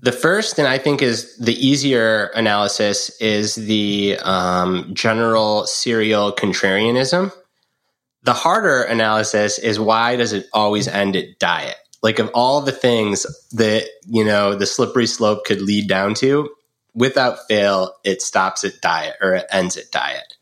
The 0.00 0.12
first, 0.12 0.60
and 0.60 0.68
I 0.68 0.78
think 0.78 1.02
is 1.02 1.36
the 1.36 1.54
easier 1.54 2.26
analysis, 2.36 3.10
is 3.20 3.56
the 3.56 4.16
um, 4.22 4.88
general 4.94 5.66
serial 5.66 6.32
contrarianism. 6.32 7.32
The 8.22 8.32
harder 8.32 8.82
analysis 8.82 9.58
is 9.58 9.80
why 9.80 10.14
does 10.14 10.32
it 10.32 10.46
always 10.52 10.86
end 10.86 11.16
at 11.16 11.40
diet? 11.40 11.74
Like 12.00 12.20
of 12.20 12.30
all 12.32 12.60
the 12.60 12.70
things 12.70 13.26
that 13.50 13.88
you 14.06 14.24
know 14.24 14.54
the 14.54 14.66
slippery 14.66 15.08
slope 15.08 15.44
could 15.44 15.60
lead 15.60 15.88
down 15.88 16.14
to, 16.14 16.48
without 16.94 17.48
fail, 17.48 17.92
it 18.04 18.22
stops 18.22 18.62
at 18.62 18.80
diet 18.80 19.16
or 19.20 19.34
it 19.34 19.46
ends 19.50 19.76
at 19.76 19.90
diet. 19.90 20.34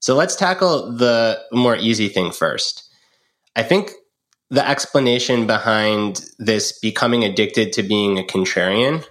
So 0.00 0.14
let's 0.16 0.36
tackle 0.36 0.92
the 0.92 1.40
more 1.50 1.76
easy 1.76 2.08
thing 2.08 2.30
first. 2.30 2.90
I 3.56 3.62
think 3.62 3.92
the 4.52 4.68
explanation 4.68 5.46
behind 5.46 6.26
this 6.38 6.78
becoming 6.78 7.24
addicted 7.24 7.72
to 7.72 7.82
being 7.82 8.18
a 8.18 8.22
contrarian 8.22 9.02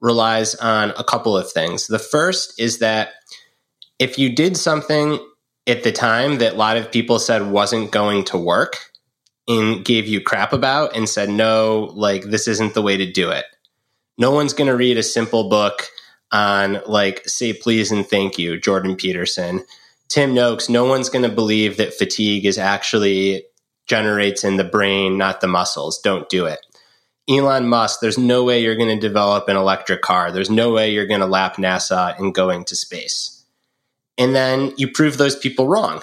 relies 0.00 0.54
on 0.54 0.94
a 0.96 1.04
couple 1.04 1.36
of 1.36 1.52
things. 1.52 1.86
The 1.86 1.98
first 1.98 2.58
is 2.58 2.78
that 2.78 3.10
if 3.98 4.18
you 4.18 4.34
did 4.34 4.56
something 4.56 5.18
at 5.66 5.82
the 5.82 5.92
time 5.92 6.38
that 6.38 6.54
a 6.54 6.56
lot 6.56 6.78
of 6.78 6.90
people 6.90 7.18
said 7.18 7.50
wasn't 7.50 7.90
going 7.90 8.24
to 8.24 8.38
work 8.38 8.78
and 9.46 9.84
gave 9.84 10.08
you 10.08 10.22
crap 10.22 10.54
about 10.54 10.96
and 10.96 11.06
said, 11.06 11.28
no, 11.28 11.90
like 11.92 12.22
this 12.24 12.48
isn't 12.48 12.72
the 12.72 12.80
way 12.80 12.96
to 12.96 13.12
do 13.12 13.30
it. 13.30 13.44
No 14.16 14.30
one's 14.30 14.54
going 14.54 14.68
to 14.68 14.76
read 14.76 14.96
a 14.96 15.02
simple 15.02 15.50
book 15.50 15.88
on 16.32 16.80
like 16.86 17.28
say 17.28 17.52
please 17.52 17.92
and 17.92 18.08
thank 18.08 18.38
you, 18.38 18.58
Jordan 18.58 18.96
Peterson. 18.96 19.62
Tim 20.08 20.32
Noakes, 20.32 20.70
no 20.70 20.86
one's 20.86 21.10
going 21.10 21.28
to 21.28 21.34
believe 21.34 21.76
that 21.76 21.92
fatigue 21.92 22.46
is 22.46 22.56
actually 22.56 23.44
generates 23.86 24.44
in 24.44 24.56
the 24.56 24.64
brain, 24.64 25.18
not 25.18 25.40
the 25.40 25.48
muscles. 25.48 26.00
Don't 26.00 26.28
do 26.28 26.46
it. 26.46 26.60
Elon 27.28 27.68
Musk, 27.68 28.00
there's 28.00 28.18
no 28.18 28.42
way 28.42 28.60
you're 28.60 28.76
going 28.76 28.94
to 28.94 29.08
develop 29.08 29.48
an 29.48 29.56
electric 29.56 30.02
car. 30.02 30.32
There's 30.32 30.50
no 30.50 30.72
way 30.72 30.90
you're 30.90 31.06
going 31.06 31.20
to 31.20 31.26
lap 31.26 31.56
NASA 31.56 32.18
in 32.18 32.32
going 32.32 32.64
to 32.64 32.76
space. 32.76 33.44
And 34.18 34.34
then 34.34 34.72
you 34.76 34.90
prove 34.90 35.16
those 35.16 35.36
people 35.36 35.68
wrong. 35.68 36.02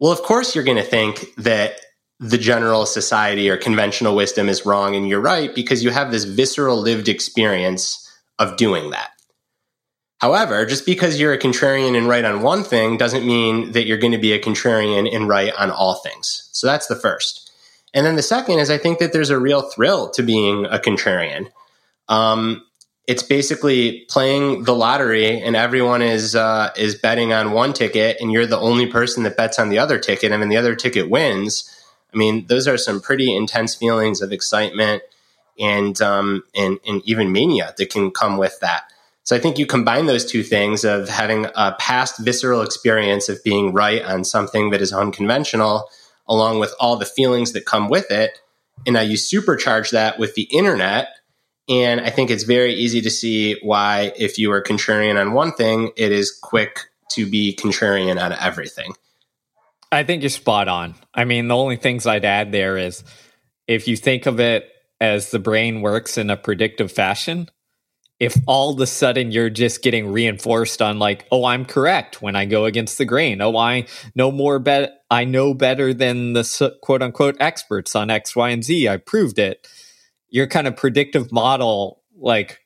Well, 0.00 0.12
of 0.12 0.22
course, 0.22 0.54
you're 0.54 0.64
going 0.64 0.76
to 0.76 0.82
think 0.82 1.24
that 1.36 1.80
the 2.20 2.38
general 2.38 2.86
society 2.86 3.48
or 3.48 3.56
conventional 3.56 4.16
wisdom 4.16 4.48
is 4.48 4.66
wrong 4.66 4.94
and 4.94 5.08
you're 5.08 5.20
right 5.20 5.54
because 5.54 5.84
you 5.84 5.90
have 5.90 6.10
this 6.10 6.24
visceral 6.24 6.76
lived 6.76 7.08
experience 7.08 8.00
of 8.38 8.56
doing 8.56 8.90
that. 8.90 9.10
However, 10.18 10.64
just 10.64 10.86
because 10.86 11.20
you're 11.20 11.32
a 11.32 11.38
contrarian 11.38 11.96
and 11.96 12.08
right 12.08 12.24
on 12.24 12.42
one 12.42 12.64
thing 12.64 12.96
doesn't 12.96 13.26
mean 13.26 13.72
that 13.72 13.86
you're 13.86 13.98
going 13.98 14.12
to 14.12 14.18
be 14.18 14.32
a 14.32 14.40
contrarian 14.40 15.12
and 15.14 15.28
right 15.28 15.52
on 15.54 15.70
all 15.70 15.94
things. 15.94 16.48
So 16.52 16.66
that's 16.66 16.86
the 16.86 16.96
first. 16.96 17.50
And 17.92 18.04
then 18.06 18.16
the 18.16 18.22
second 18.22 18.58
is 18.58 18.70
I 18.70 18.78
think 18.78 18.98
that 18.98 19.12
there's 19.12 19.30
a 19.30 19.38
real 19.38 19.62
thrill 19.62 20.10
to 20.10 20.22
being 20.22 20.66
a 20.66 20.78
contrarian. 20.78 21.50
Um, 22.08 22.64
it's 23.06 23.22
basically 23.22 24.06
playing 24.08 24.64
the 24.64 24.74
lottery 24.74 25.40
and 25.40 25.54
everyone 25.56 26.00
is 26.00 26.34
uh, 26.34 26.70
is 26.76 26.94
betting 26.94 27.32
on 27.32 27.52
one 27.52 27.72
ticket 27.72 28.16
and 28.20 28.32
you're 28.32 28.46
the 28.46 28.58
only 28.58 28.86
person 28.86 29.24
that 29.24 29.36
bets 29.36 29.58
on 29.58 29.68
the 29.68 29.78
other 29.78 29.98
ticket 29.98 30.32
and 30.32 30.42
then 30.42 30.48
the 30.48 30.56
other 30.56 30.74
ticket 30.74 31.10
wins. 31.10 31.70
I 32.12 32.16
mean, 32.16 32.46
those 32.46 32.66
are 32.66 32.78
some 32.78 33.00
pretty 33.00 33.34
intense 33.34 33.74
feelings 33.74 34.22
of 34.22 34.32
excitement 34.32 35.02
and 35.58 36.00
um, 36.00 36.44
and, 36.54 36.78
and 36.86 37.02
even 37.04 37.32
mania 37.32 37.74
that 37.76 37.90
can 37.90 38.10
come 38.10 38.38
with 38.38 38.58
that. 38.60 38.84
So 39.24 39.34
I 39.34 39.38
think 39.38 39.58
you 39.58 39.66
combine 39.66 40.04
those 40.04 40.24
two 40.24 40.42
things 40.42 40.84
of 40.84 41.08
having 41.08 41.46
a 41.54 41.72
past 41.78 42.18
visceral 42.18 42.60
experience 42.60 43.30
of 43.30 43.42
being 43.42 43.72
right 43.72 44.02
on 44.02 44.22
something 44.22 44.70
that 44.70 44.82
is 44.82 44.92
unconventional, 44.92 45.88
along 46.28 46.60
with 46.60 46.74
all 46.78 46.96
the 46.96 47.06
feelings 47.06 47.52
that 47.52 47.64
come 47.64 47.88
with 47.88 48.10
it. 48.10 48.38
And 48.86 48.94
now 48.94 49.00
you 49.00 49.16
supercharge 49.16 49.92
that 49.92 50.18
with 50.18 50.34
the 50.34 50.48
internet. 50.52 51.08
And 51.70 52.02
I 52.02 52.10
think 52.10 52.30
it's 52.30 52.44
very 52.44 52.74
easy 52.74 53.00
to 53.00 53.10
see 53.10 53.56
why, 53.62 54.12
if 54.16 54.38
you 54.38 54.52
are 54.52 54.62
contrarian 54.62 55.18
on 55.18 55.32
one 55.32 55.52
thing, 55.52 55.92
it 55.96 56.12
is 56.12 56.30
quick 56.30 56.80
to 57.12 57.28
be 57.28 57.56
contrarian 57.58 58.22
on 58.22 58.32
everything. 58.32 58.92
I 59.90 60.04
think 60.04 60.22
you're 60.22 60.28
spot 60.28 60.68
on. 60.68 60.96
I 61.14 61.24
mean, 61.24 61.48
the 61.48 61.56
only 61.56 61.76
things 61.76 62.06
I'd 62.06 62.26
add 62.26 62.52
there 62.52 62.76
is 62.76 63.02
if 63.66 63.88
you 63.88 63.96
think 63.96 64.26
of 64.26 64.40
it 64.40 64.70
as 65.00 65.30
the 65.30 65.38
brain 65.38 65.80
works 65.80 66.18
in 66.18 66.28
a 66.28 66.36
predictive 66.36 66.92
fashion, 66.92 67.48
if 68.20 68.36
all 68.46 68.72
of 68.72 68.80
a 68.80 68.86
sudden 68.86 69.32
you're 69.32 69.50
just 69.50 69.82
getting 69.82 70.12
reinforced 70.12 70.80
on 70.80 70.98
like 70.98 71.26
oh 71.32 71.44
i'm 71.44 71.64
correct 71.64 72.22
when 72.22 72.36
i 72.36 72.44
go 72.44 72.64
against 72.64 72.98
the 72.98 73.04
grain. 73.04 73.40
Oh 73.40 73.56
i 73.56 73.86
know 74.14 74.30
more 74.30 74.58
bet 74.58 75.02
i 75.10 75.24
know 75.24 75.54
better 75.54 75.92
than 75.92 76.32
the 76.32 76.76
quote 76.82 77.02
unquote 77.02 77.36
experts 77.40 77.94
on 77.96 78.10
x 78.10 78.36
y 78.36 78.50
and 78.50 78.64
z. 78.64 78.88
I 78.88 78.96
proved 78.98 79.38
it. 79.38 79.66
Your 80.28 80.46
kind 80.46 80.66
of 80.66 80.76
predictive 80.76 81.32
model 81.32 82.02
like 82.16 82.60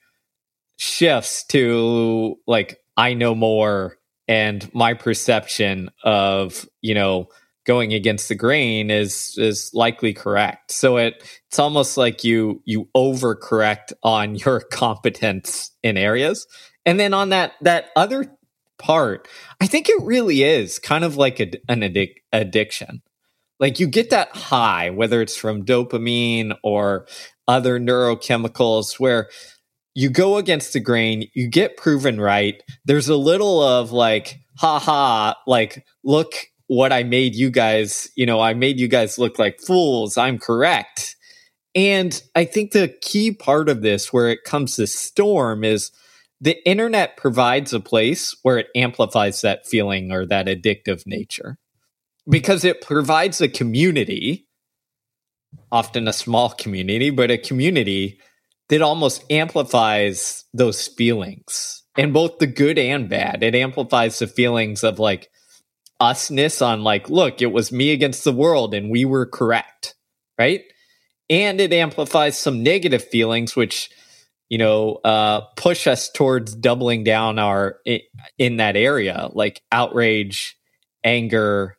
shifts 0.76 1.45
to 1.45 2.37
like 2.47 2.78
i 2.97 3.14
know 3.14 3.35
more 3.35 3.99
and 4.28 4.73
my 4.75 4.95
perception 4.95 5.90
of 6.05 6.69
you 6.83 6.95
know 6.95 7.28
going 7.69 7.93
against 7.93 8.31
the 8.31 8.35
grain 8.35 8.91
is 8.91 9.35
is 9.37 9.71
likely 9.75 10.15
correct. 10.15 10.73
So 10.73 10.97
it 10.97 11.23
it's 11.47 11.59
almost 11.59 11.99
like 11.99 12.25
you 12.25 12.63
you 12.65 12.89
overcorrect 12.97 13.93
on 14.03 14.35
your 14.47 14.61
competence 14.61 15.71
in 15.85 15.97
areas. 15.97 16.49
And 16.85 16.99
then 16.99 17.15
on 17.15 17.29
that 17.29 17.53
that 17.61 17.91
other 17.95 18.35
part, 18.79 19.29
I 19.61 19.67
think 19.67 19.89
it 19.89 20.03
really 20.03 20.43
is 20.43 20.79
kind 20.79 21.05
of 21.05 21.17
like 21.17 21.39
a, 21.41 21.53
an 21.69 21.83
addic- 21.83 22.23
addiction. 22.33 23.03
Like 23.61 23.79
you 23.79 23.87
get 23.87 24.11
that 24.11 24.35
high, 24.35 24.91
whether 24.91 25.21
it's 25.21 25.37
from 25.37 25.65
dopamine 25.65 26.57
or 26.63 27.07
other 27.47 27.79
neurochemicals, 27.79 28.99
where 28.99 29.29
you 29.95 30.09
go 30.09 30.37
against 30.37 30.73
the 30.73 30.81
grain, 30.81 31.29
you 31.35 31.49
get 31.49 31.77
proven 31.77 32.21
right. 32.21 32.63
There's 32.85 33.09
a 33.09 33.17
little 33.17 33.61
of 33.61 33.91
like, 33.91 34.39
ha 34.57 34.79
ha, 34.79 35.35
like, 35.45 35.85
look 36.05 36.35
what 36.69 36.93
I 36.93 37.03
made 37.03 37.35
you 37.35 37.51
guys, 37.51 38.09
you 38.15 38.27
know, 38.27 38.41
I 38.41 38.55
made 38.55 38.79
you 38.79 38.89
guys 38.89 39.19
look 39.19 39.39
like 39.39 39.61
fools. 39.61 40.17
I'm 40.17 40.39
correct. 40.39 41.17
And 41.75 42.23
I 42.35 42.45
think 42.45 42.73
the 42.73 42.95
key 43.03 43.33
part 43.33 43.69
of 43.69 43.83
this, 43.83 44.13
where 44.13 44.29
it 44.29 44.45
comes 44.45 44.77
to 44.77 44.87
storm, 44.87 45.65
is 45.65 45.91
the 46.41 46.57
internet 46.69 47.17
provides 47.17 47.73
a 47.73 47.81
place 47.81 48.37
where 48.43 48.59
it 48.59 48.69
amplifies 48.77 49.41
that 49.41 49.67
feeling 49.67 50.13
or 50.13 50.27
that 50.27 50.47
addictive 50.47 51.03
nature 51.07 51.59
because 52.29 52.65
it 52.65 52.83
provides 52.83 53.41
a 53.41 53.49
community, 53.49 54.47
often 55.73 56.07
a 56.07 56.13
small 56.13 56.51
community, 56.51 57.11
but 57.11 57.31
a 57.31 57.39
community 57.39 58.21
that 58.69 58.83
almost 58.83 59.25
amplifies 59.31 60.45
those 60.53 60.87
feelings 60.87 61.83
and 61.97 62.13
both 62.13 62.39
the 62.39 62.47
good 62.47 62.79
and 62.79 63.09
bad. 63.09 63.43
It 63.43 63.55
amplifies 63.55 64.19
the 64.19 64.27
feelings 64.27 64.85
of 64.85 64.99
like, 64.99 65.31
usness 66.00 66.64
on 66.64 66.83
like, 66.83 67.11
look, 67.11 67.43
it 67.43 67.52
was 67.52 67.73
me 67.73 67.93
against 67.93 68.25
the 68.25 68.33
world 68.33 68.75
and 68.75 68.90
we 68.90 69.05
were 69.05 69.26
correct, 69.26 69.95
right? 70.38 70.62
And 71.31 71.61
it 71.61 71.73
amplifies 71.73 72.38
some 72.38 72.62
negative 72.62 73.05
feelings, 73.05 73.55
which 73.55 73.90
you 74.49 74.59
know 74.59 74.95
uh, 75.05 75.43
push 75.57 75.87
us 75.87 76.11
towards 76.11 76.55
doubling 76.55 77.05
down 77.05 77.38
our 77.38 77.81
in 78.38 78.57
that 78.57 78.76
area, 78.76 79.28
like 79.33 79.62
outrage, 79.71 80.57
anger, 81.05 81.76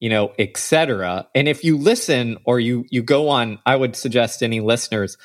you 0.00 0.08
know, 0.08 0.32
etc. 0.38 1.28
And 1.34 1.48
if 1.48 1.64
you 1.64 1.76
listen 1.76 2.38
or 2.44 2.58
you 2.58 2.84
you 2.90 3.02
go 3.02 3.28
on, 3.28 3.58
I 3.66 3.76
would 3.76 3.96
suggest 3.96 4.42
any 4.42 4.60
listeners, 4.60 5.18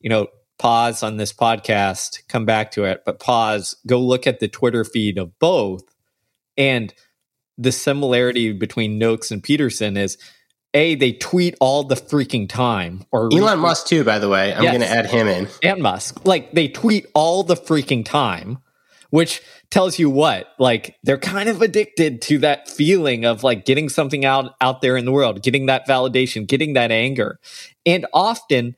you 0.00 0.10
know, 0.10 0.28
pause 0.58 1.02
on 1.02 1.16
this 1.16 1.32
podcast, 1.32 2.26
come 2.28 2.44
back 2.44 2.72
to 2.72 2.84
it, 2.84 3.02
but 3.04 3.20
pause, 3.20 3.76
go 3.86 4.00
look 4.00 4.26
at 4.26 4.40
the 4.40 4.48
Twitter 4.48 4.84
feed 4.84 5.18
of 5.18 5.38
both, 5.38 5.82
and 6.56 6.92
the 7.58 7.72
similarity 7.72 8.52
between 8.52 8.98
Noakes 8.98 9.30
and 9.30 9.42
Peterson 9.42 9.96
is 9.96 10.18
a 10.74 10.94
they 10.94 11.12
tweet 11.12 11.54
all 11.60 11.84
the 11.84 11.94
freaking 11.94 12.48
time 12.48 13.04
or 13.12 13.28
Elon 13.32 13.58
retweet. 13.58 13.60
Musk 13.60 13.86
too 13.86 14.04
by 14.04 14.18
the 14.18 14.28
way 14.28 14.54
I'm 14.54 14.62
yes. 14.62 14.72
going 14.72 14.88
to 14.88 14.88
add 14.88 15.06
him 15.06 15.28
in 15.28 15.48
and 15.62 15.82
Musk 15.82 16.24
like 16.24 16.52
they 16.52 16.68
tweet 16.68 17.06
all 17.14 17.42
the 17.42 17.56
freaking 17.56 18.04
time 18.04 18.58
which 19.10 19.42
tells 19.70 19.98
you 19.98 20.08
what 20.08 20.48
like 20.58 20.96
they're 21.02 21.18
kind 21.18 21.48
of 21.48 21.60
addicted 21.60 22.22
to 22.22 22.38
that 22.38 22.68
feeling 22.68 23.24
of 23.24 23.42
like 23.42 23.64
getting 23.64 23.88
something 23.88 24.24
out 24.24 24.54
out 24.60 24.80
there 24.80 24.96
in 24.96 25.04
the 25.04 25.12
world 25.12 25.42
getting 25.42 25.66
that 25.66 25.86
validation 25.86 26.46
getting 26.46 26.72
that 26.72 26.90
anger 26.90 27.38
and 27.84 28.06
often 28.12 28.74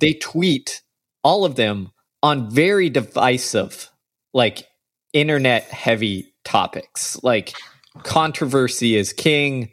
they 0.00 0.12
tweet 0.12 0.82
all 1.22 1.44
of 1.44 1.54
them 1.54 1.92
on 2.22 2.50
very 2.50 2.90
divisive 2.90 3.90
like 4.34 4.66
internet 5.12 5.64
heavy 5.64 6.34
topics 6.44 7.22
like 7.22 7.54
controversy 8.02 8.96
is 8.96 9.12
king 9.12 9.70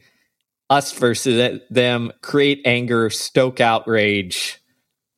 us 0.69 0.91
versus 0.93 1.59
them 1.69 2.11
create 2.21 2.61
anger 2.65 3.09
stoke 3.09 3.59
outrage 3.59 4.59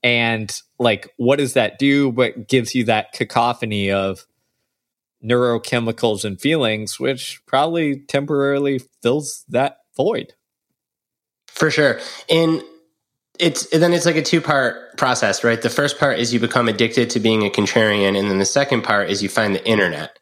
and 0.03 0.61
like 0.79 1.13
what 1.17 1.37
does 1.37 1.53
that 1.53 1.79
do 1.79 2.11
but 2.11 2.47
gives 2.47 2.75
you 2.75 2.85
that 2.85 3.13
cacophony 3.13 3.91
of 3.91 4.25
neurochemicals 5.25 6.23
and 6.23 6.39
feelings, 6.39 6.99
which 6.99 7.41
probably 7.45 7.99
temporarily 8.01 8.79
fills 9.01 9.43
that 9.49 9.79
void. 9.97 10.33
For 11.47 11.71
sure. 11.71 11.99
And 12.29 12.61
it's 13.39 13.71
and 13.73 13.81
then 13.81 13.93
it's 13.93 14.05
like 14.05 14.15
a 14.15 14.21
two 14.21 14.41
part 14.41 14.97
process, 14.97 15.43
right? 15.43 15.61
The 15.61 15.69
first 15.69 15.99
part 15.99 16.19
is 16.19 16.33
you 16.33 16.39
become 16.39 16.69
addicted 16.69 17.09
to 17.11 17.19
being 17.19 17.45
a 17.45 17.49
contrarian, 17.49 18.17
and 18.17 18.29
then 18.29 18.39
the 18.39 18.45
second 18.45 18.83
part 18.83 19.09
is 19.09 19.21
you 19.23 19.29
find 19.29 19.55
the 19.55 19.65
internet. 19.67 20.17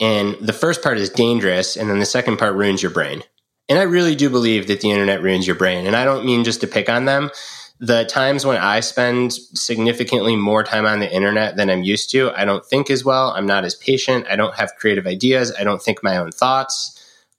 And 0.00 0.34
the 0.40 0.52
first 0.52 0.82
part 0.82 0.98
is 0.98 1.08
dangerous, 1.08 1.76
and 1.76 1.88
then 1.88 2.00
the 2.00 2.06
second 2.06 2.38
part 2.38 2.54
ruins 2.54 2.82
your 2.82 2.92
brain. 2.92 3.22
And 3.68 3.78
I 3.78 3.82
really 3.82 4.14
do 4.14 4.30
believe 4.30 4.66
that 4.68 4.80
the 4.80 4.90
internet 4.90 5.22
ruins 5.22 5.46
your 5.46 5.56
brain. 5.56 5.86
And 5.86 5.96
I 5.96 6.04
don't 6.04 6.24
mean 6.24 6.44
just 6.44 6.60
to 6.60 6.66
pick 6.66 6.88
on 6.88 7.04
them 7.06 7.30
the 7.78 8.04
times 8.04 8.46
when 8.46 8.56
I 8.56 8.80
spend 8.80 9.34
significantly 9.34 10.34
more 10.34 10.62
time 10.62 10.86
on 10.86 11.00
the 11.00 11.12
internet 11.12 11.56
than 11.56 11.68
I'm 11.68 11.82
used 11.82 12.10
to, 12.10 12.30
I 12.34 12.44
don't 12.44 12.64
think 12.64 12.90
as 12.90 13.04
well. 13.04 13.30
I'm 13.30 13.46
not 13.46 13.64
as 13.64 13.74
patient. 13.74 14.26
I 14.30 14.36
don't 14.36 14.54
have 14.54 14.74
creative 14.76 15.06
ideas. 15.06 15.52
I 15.58 15.64
don't 15.64 15.82
think 15.82 16.02
my 16.02 16.16
own 16.16 16.32
thoughts. 16.32 16.92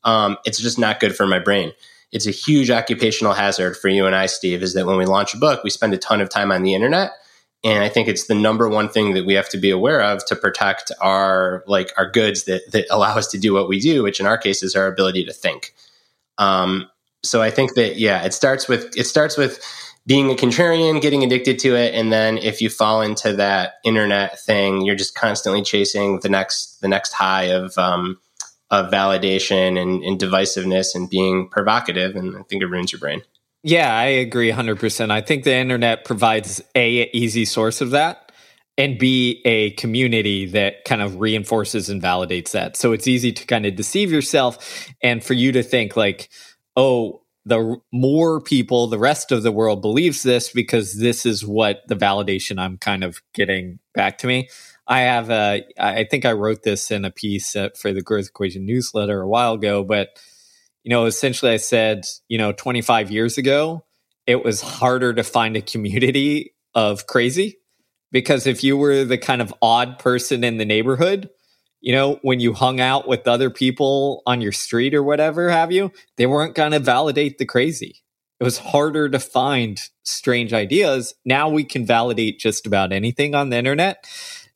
Um, 0.04 0.38
it's 0.46 0.60
just 0.60 0.78
not 0.78 1.00
good 1.00 1.16
for 1.16 1.26
my 1.26 1.40
brain. 1.40 1.74
It's 2.12 2.28
a 2.28 2.32
huge 2.32 2.70
occupational 2.70 3.34
hazard 3.34 3.76
for 3.76 3.90
you 3.90 4.06
and 4.06 4.16
I, 4.16 4.28
Steve, 4.28 4.62
is 4.62 4.74
that 4.76 4.86
when 4.86 4.98
we 4.98 5.06
launch 5.06 5.34
a 5.34 5.38
book, 5.38 5.64
we 5.64 5.70
spend 5.70 5.94
a 5.94 5.98
ton 5.98 6.22
of 6.22 6.30
time 6.30 6.52
on 6.52 6.62
the 6.62 6.76
internet. 6.76 7.12
And 7.64 7.84
I 7.84 7.90
think 7.90 8.08
it's 8.08 8.28
the 8.28 8.36
number 8.36 8.70
one 8.70 8.88
thing 8.88 9.14
that 9.16 9.26
we 9.26 9.34
have 9.34 9.50
to 9.50 9.58
be 9.58 9.72
aware 9.72 10.02
of 10.02 10.24
to 10.28 10.36
protect 10.36 10.92
our 11.02 11.64
like 11.68 11.92
our 11.98 12.10
goods 12.10 12.46
that 12.46 12.72
that 12.72 12.86
allow 12.90 13.18
us 13.18 13.28
to 13.32 13.40
do 13.40 13.54
what 13.54 13.68
we 13.68 13.80
do, 13.80 14.04
which 14.04 14.20
in 14.20 14.26
our 14.26 14.38
case 14.38 14.62
is 14.64 14.76
our 14.76 14.88
ability 14.88 15.26
to 15.26 15.34
think. 15.34 15.74
Um, 16.38 16.88
so 17.24 17.42
I 17.42 17.50
think 17.50 17.74
that 17.76 17.98
yeah, 17.98 18.24
it 18.24 18.34
starts 18.34 18.68
with 18.68 18.96
it 18.98 19.06
starts 19.06 19.38
with 19.38 19.60
being 20.06 20.32
a 20.32 20.36
contrarian, 20.36 21.02
getting 21.02 21.24
addicted 21.24 21.60
to 21.60 21.76
it, 21.76 21.94
and 21.94 22.14
then 22.14 22.38
if 22.38 22.62
you 22.62 22.70
fall 22.70 23.02
into 23.02 23.34
that 23.34 23.74
internet 23.84 24.40
thing, 24.40 24.82
you're 24.82 24.96
just 24.96 25.16
constantly 25.16 25.62
chasing 25.62 26.20
the 26.22 26.30
next 26.30 26.80
the 26.80 26.88
next 26.88 27.12
high 27.12 27.46
of 27.46 27.78
um, 27.78 28.20
of 28.70 28.92
validation 28.92 29.82
and, 29.82 30.04
and 30.04 30.20
divisiveness 30.20 30.96
and 30.96 31.10
being 31.10 31.50
provocative, 31.50 32.16
and 32.16 32.38
I 32.38 32.44
think 32.44 32.62
it 32.62 32.68
ruins 32.68 32.92
your 32.92 33.00
brain. 33.00 33.24
Yeah, 33.68 33.94
I 33.94 34.06
agree 34.06 34.50
100%. 34.50 35.12
I 35.12 35.20
think 35.22 35.44
the 35.44 35.54
internet 35.54 36.06
provides 36.06 36.62
a 36.76 37.10
easy 37.14 37.44
source 37.46 37.82
of 37.82 37.92
that 37.92 38.32
and 38.78 38.98
b 38.98 39.42
a 39.46 39.72
community 39.72 40.46
that 40.48 40.86
kind 40.86 41.02
of 41.02 41.20
reinforces 41.20 41.90
and 41.90 42.02
validates 42.02 42.52
that. 42.52 42.78
So 42.78 42.94
it's 42.94 43.08
easy 43.08 43.34
to 43.34 43.46
kind 43.46 43.66
of 43.66 43.76
deceive 43.76 44.12
yourself 44.12 44.88
and 45.04 45.22
for 45.24 45.34
you 45.34 45.52
to 45.52 45.64
think 45.64 45.98
like, 45.98 46.30
"Oh, 46.78 47.24
the 47.46 47.78
more 47.92 48.42
people, 48.42 48.88
the 48.88 49.00
rest 49.00 49.34
of 49.34 49.44
the 49.44 49.52
world 49.52 49.82
believes 49.84 50.24
this 50.24 50.50
because 50.50 50.98
this 50.98 51.26
is 51.26 51.46
what 51.46 51.82
the 51.90 51.96
validation 51.98 52.60
I'm 52.60 52.78
kind 52.80 53.04
of 53.04 53.22
getting 53.36 53.80
back 53.96 54.18
to 54.20 54.28
me. 54.28 54.50
I 54.88 55.02
have 55.02 55.30
a, 55.30 55.64
I 55.80 56.06
think 56.06 56.26
I 56.26 56.34
wrote 56.34 56.64
this 56.64 56.92
in 56.92 57.06
a 57.06 57.12
piece 57.12 57.54
for 57.78 57.94
the 57.94 58.02
Growth 58.02 58.28
Equation 58.30 58.66
newsletter 58.66 59.22
a 59.22 59.30
while 59.30 59.54
ago, 59.56 59.84
but 59.84 60.10
you 60.88 60.92
know, 60.92 61.04
essentially 61.04 61.52
I 61.52 61.58
said, 61.58 62.06
you 62.30 62.38
know, 62.38 62.54
25 62.54 63.12
years 63.12 63.38
ago, 63.38 63.84
it 64.26 64.42
was 64.46 64.62
harder 64.62 65.14
to 65.14 65.22
find 65.22 65.58
a 65.58 65.62
community 65.62 66.56
of 66.74 67.08
crazy 67.08 67.58
because 68.10 68.48
if 68.48 68.64
you 68.64 68.78
were 68.78 69.04
the 69.04 69.18
kind 69.18 69.42
of 69.42 69.54
odd 69.62 70.00
person 70.00 70.46
in 70.46 70.56
the 70.56 70.64
neighborhood, 70.64 71.30
you 71.82 71.92
know, 71.92 72.20
when 72.22 72.40
you 72.40 72.54
hung 72.54 72.80
out 72.80 73.06
with 73.06 73.28
other 73.28 73.50
people 73.50 74.22
on 74.26 74.40
your 74.40 74.54
street 74.54 74.94
or 74.94 75.04
whatever 75.04 75.50
have 75.50 75.74
you, 75.74 75.92
they 76.16 76.26
weren't 76.26 76.56
going 76.56 76.72
to 76.72 76.80
validate 76.80 77.38
the 77.38 77.46
crazy. 77.46 78.02
It 78.40 78.46
was 78.46 78.58
harder 78.58 79.10
to 79.10 79.20
find 79.20 79.82
strange 80.04 80.54
ideas. 80.54 81.16
Now 81.26 81.50
we 81.50 81.66
can 81.66 81.86
validate 81.86 82.40
just 82.40 82.66
about 82.66 82.94
anything 82.94 83.36
on 83.36 83.50
the 83.50 83.58
internet. 83.58 84.08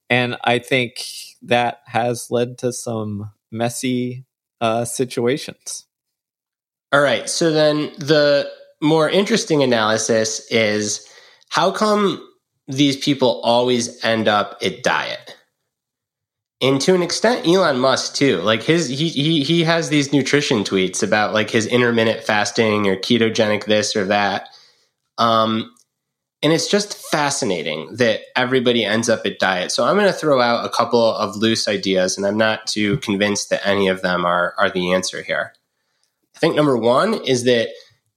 And 0.10 0.38
I 0.46 0.60
think 0.60 0.94
that 1.42 1.80
has 1.88 2.32
led 2.32 2.58
to 2.60 2.72
some 2.72 3.34
messy 3.52 4.24
uh, 4.62 4.86
situations. 4.86 5.88
All 6.92 7.02
right. 7.02 7.30
So 7.30 7.52
then 7.52 7.92
the 7.98 8.50
more 8.82 9.10
interesting 9.10 9.64
analysis 9.64 10.46
is 10.52 11.08
how 11.50 11.72
come 11.72 12.28
these 12.68 12.98
people 12.98 13.42
always 13.44 14.04
end 14.04 14.28
up 14.28 14.58
at 14.62 14.84
diet? 14.84 15.36
and 16.62 16.80
to 16.80 16.94
an 16.94 17.02
extent 17.02 17.48
elon 17.48 17.80
musk 17.80 18.14
too 18.16 18.38
like 18.38 18.64
his 18.64 18.88
he, 18.88 19.10
he 19.10 19.44
he 19.44 19.64
has 19.64 19.90
these 19.90 20.14
nutrition 20.14 20.60
tweets 20.64 21.04
about 21.04 21.34
like 21.34 21.50
his 21.50 21.66
intermittent 21.66 22.24
fasting 22.24 22.88
or 22.88 22.96
ketogenic 22.96 23.66
this 23.66 23.96
or 23.96 24.06
that 24.06 24.48
um 25.18 25.74
and 26.44 26.54
it's 26.54 26.68
just 26.68 26.98
fascinating 27.12 27.96
that 27.96 28.22
everybody 28.36 28.86
ends 28.86 29.10
up 29.10 29.26
at 29.26 29.40
diet 29.40 29.72
so 29.72 29.84
i'm 29.84 29.96
going 29.96 30.08
to 30.08 30.14
throw 30.14 30.40
out 30.40 30.66
a 30.66 30.70
couple 30.70 31.04
of 31.16 31.36
loose 31.36 31.68
ideas 31.68 32.18
and 32.18 32.26
i'm 32.26 32.38
not 32.38 32.68
too 32.68 32.98
convinced 32.98 33.50
that 33.50 33.66
any 33.66 33.88
of 33.88 34.02
them 34.02 34.26
are 34.26 34.54
are 34.58 34.70
the 34.70 34.94
answer 34.94 35.22
here 35.24 35.54
i 36.42 36.46
think 36.46 36.56
number 36.56 36.78
one 36.78 37.14
is 37.26 37.44
that 37.46 37.70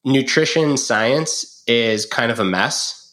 nutrition 0.04 0.76
science 0.76 1.62
is 1.66 2.06
kind 2.06 2.30
of 2.32 2.40
a 2.40 2.44
mess 2.44 3.04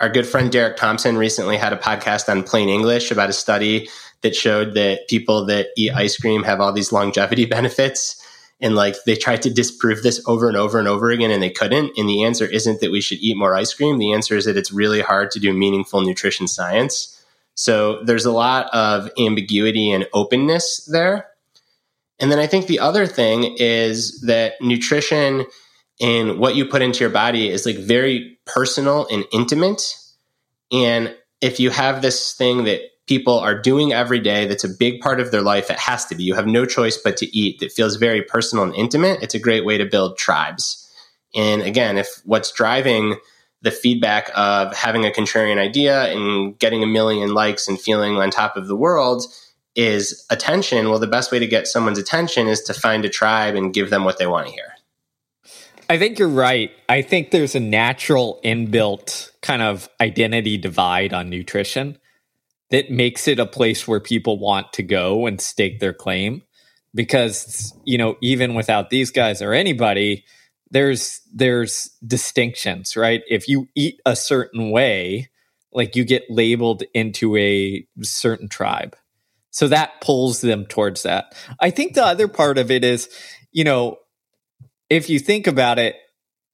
our 0.00 0.08
good 0.08 0.26
friend 0.26 0.50
Derek 0.50 0.76
Thompson 0.76 1.16
recently 1.16 1.56
had 1.56 1.72
a 1.72 1.76
podcast 1.76 2.28
on 2.28 2.42
plain 2.42 2.68
English 2.68 3.10
about 3.10 3.30
a 3.30 3.32
study 3.32 3.88
that 4.22 4.34
showed 4.34 4.74
that 4.74 5.08
people 5.08 5.46
that 5.46 5.68
eat 5.76 5.94
ice 5.94 6.16
cream 6.16 6.42
have 6.42 6.60
all 6.60 6.72
these 6.72 6.92
longevity 6.92 7.44
benefits. 7.56 8.20
And 8.60 8.74
like 8.74 8.96
they 9.04 9.16
tried 9.16 9.42
to 9.42 9.50
disprove 9.50 10.02
this 10.02 10.22
over 10.26 10.48
and 10.48 10.56
over 10.56 10.78
and 10.78 10.88
over 10.88 11.10
again, 11.10 11.30
and 11.30 11.42
they 11.42 11.50
couldn't. 11.50 11.96
And 11.96 12.08
the 12.08 12.22
answer 12.22 12.44
isn't 12.44 12.80
that 12.80 12.90
we 12.90 13.00
should 13.00 13.18
eat 13.18 13.36
more 13.36 13.54
ice 13.54 13.74
cream. 13.74 13.98
The 13.98 14.12
answer 14.12 14.36
is 14.36 14.44
that 14.44 14.56
it's 14.56 14.72
really 14.72 15.00
hard 15.00 15.30
to 15.32 15.40
do 15.40 15.52
meaningful 15.52 16.02
nutrition 16.02 16.48
science. 16.48 17.10
So 17.54 18.02
there's 18.04 18.24
a 18.24 18.32
lot 18.32 18.68
of 18.72 19.10
ambiguity 19.18 19.90
and 19.90 20.08
openness 20.12 20.88
there. 20.90 21.26
And 22.20 22.30
then 22.30 22.38
I 22.38 22.46
think 22.46 22.66
the 22.66 22.80
other 22.80 23.06
thing 23.06 23.56
is 23.58 24.20
that 24.22 24.54
nutrition 24.60 25.46
and 26.00 26.38
what 26.38 26.56
you 26.56 26.64
put 26.64 26.82
into 26.82 27.00
your 27.00 27.10
body 27.10 27.48
is 27.48 27.66
like 27.66 27.76
very 27.76 28.38
personal 28.46 29.06
and 29.10 29.24
intimate. 29.32 29.96
And 30.72 31.14
if 31.40 31.60
you 31.60 31.70
have 31.70 32.02
this 32.02 32.32
thing 32.32 32.64
that 32.64 32.80
people 33.06 33.38
are 33.38 33.58
doing 33.58 33.92
every 33.92 34.18
day 34.18 34.46
that's 34.46 34.64
a 34.64 34.68
big 34.68 35.00
part 35.00 35.20
of 35.20 35.30
their 35.30 35.42
life, 35.42 35.70
it 35.70 35.78
has 35.78 36.06
to 36.06 36.14
be. 36.14 36.24
You 36.24 36.34
have 36.34 36.46
no 36.46 36.64
choice 36.64 36.96
but 36.96 37.16
to 37.18 37.36
eat 37.36 37.60
that 37.60 37.72
feels 37.72 37.96
very 37.96 38.22
personal 38.22 38.64
and 38.64 38.74
intimate. 38.74 39.22
It's 39.22 39.34
a 39.34 39.38
great 39.40 39.64
way 39.64 39.78
to 39.78 39.84
build 39.84 40.16
tribes. 40.16 40.80
And 41.34 41.62
again, 41.62 41.98
if 41.98 42.08
what's 42.24 42.52
driving 42.52 43.16
the 43.62 43.70
feedback 43.70 44.30
of 44.34 44.74
having 44.74 45.04
a 45.06 45.10
contrarian 45.10 45.58
idea 45.58 46.04
and 46.12 46.58
getting 46.58 46.82
a 46.82 46.86
million 46.86 47.34
likes 47.34 47.66
and 47.66 47.80
feeling 47.80 48.16
on 48.16 48.30
top 48.30 48.56
of 48.56 48.68
the 48.68 48.76
world 48.76 49.24
is 49.74 50.24
attention, 50.30 50.88
well, 50.88 50.98
the 50.98 51.06
best 51.06 51.32
way 51.32 51.38
to 51.38 51.46
get 51.46 51.66
someone's 51.66 51.98
attention 51.98 52.46
is 52.46 52.62
to 52.62 52.74
find 52.74 53.04
a 53.04 53.08
tribe 53.08 53.54
and 53.54 53.74
give 53.74 53.90
them 53.90 54.04
what 54.04 54.18
they 54.18 54.26
want 54.26 54.46
to 54.46 54.52
hear. 54.52 54.74
I 55.88 55.98
think 55.98 56.18
you're 56.18 56.28
right. 56.28 56.70
I 56.88 57.02
think 57.02 57.30
there's 57.30 57.54
a 57.54 57.60
natural 57.60 58.40
inbuilt 58.44 59.30
kind 59.42 59.60
of 59.60 59.88
identity 60.00 60.56
divide 60.56 61.12
on 61.12 61.28
nutrition 61.28 61.98
that 62.70 62.90
makes 62.90 63.28
it 63.28 63.38
a 63.38 63.46
place 63.46 63.86
where 63.86 64.00
people 64.00 64.38
want 64.38 64.72
to 64.72 64.82
go 64.82 65.26
and 65.26 65.40
stake 65.40 65.80
their 65.80 65.92
claim 65.92 66.42
because 66.94 67.74
you 67.84 67.98
know 67.98 68.16
even 68.20 68.54
without 68.54 68.90
these 68.90 69.10
guys 69.10 69.42
or 69.42 69.52
anybody 69.52 70.24
there's 70.70 71.20
there's 71.32 71.90
distinctions 72.06 72.96
right 72.96 73.22
if 73.28 73.48
you 73.48 73.68
eat 73.74 74.00
a 74.06 74.16
certain 74.16 74.70
way 74.70 75.28
like 75.72 75.96
you 75.96 76.04
get 76.04 76.22
labeled 76.30 76.82
into 76.94 77.36
a 77.36 77.86
certain 78.02 78.48
tribe 78.48 78.96
so 79.54 79.68
that 79.68 80.00
pulls 80.00 80.40
them 80.40 80.66
towards 80.66 81.04
that 81.04 81.34
i 81.60 81.70
think 81.70 81.94
the 81.94 82.04
other 82.04 82.28
part 82.28 82.58
of 82.58 82.70
it 82.70 82.84
is 82.84 83.08
you 83.52 83.64
know 83.64 83.96
if 84.90 85.08
you 85.08 85.18
think 85.18 85.46
about 85.46 85.78
it 85.78 85.96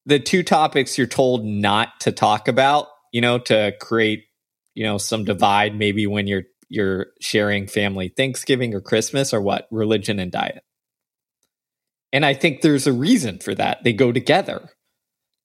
the 0.06 0.18
two 0.18 0.42
topics 0.42 0.98
you're 0.98 1.06
told 1.06 1.44
not 1.44 1.88
to 2.00 2.12
talk 2.12 2.48
about 2.48 2.86
you 3.12 3.20
know 3.20 3.38
to 3.38 3.72
create 3.80 4.24
you 4.74 4.84
know 4.84 4.98
some 4.98 5.24
divide 5.24 5.76
maybe 5.76 6.06
when 6.06 6.26
you're 6.26 6.44
you're 6.70 7.08
sharing 7.20 7.66
family 7.66 8.08
Thanksgiving 8.08 8.74
or 8.74 8.80
Christmas 8.80 9.34
or 9.34 9.42
what 9.42 9.66
religion 9.72 10.20
and 10.20 10.30
diet. 10.30 10.62
And 12.12 12.24
I 12.24 12.34
think 12.34 12.62
there's 12.62 12.86
a 12.86 12.92
reason 12.92 13.40
for 13.40 13.54
that. 13.56 13.82
They 13.84 13.92
go 13.92 14.12
together. 14.12 14.70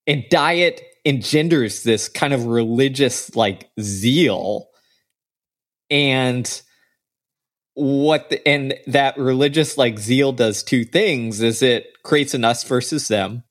and 0.07 0.23
diet 0.29 0.81
engenders 1.03 1.83
this 1.83 2.09
kind 2.09 2.33
of 2.33 2.45
religious 2.45 3.35
like 3.35 3.69
zeal 3.81 4.67
and 5.89 6.61
what 7.75 8.29
the, 8.29 8.45
and 8.47 8.73
that 8.87 9.17
religious 9.17 9.77
like 9.77 9.99
zeal 9.99 10.31
does 10.31 10.63
two 10.63 10.85
things 10.85 11.41
is 11.41 11.61
it 11.61 11.87
creates 12.03 12.33
an 12.33 12.43
us 12.43 12.63
versus 12.63 13.07
them. 13.09 13.43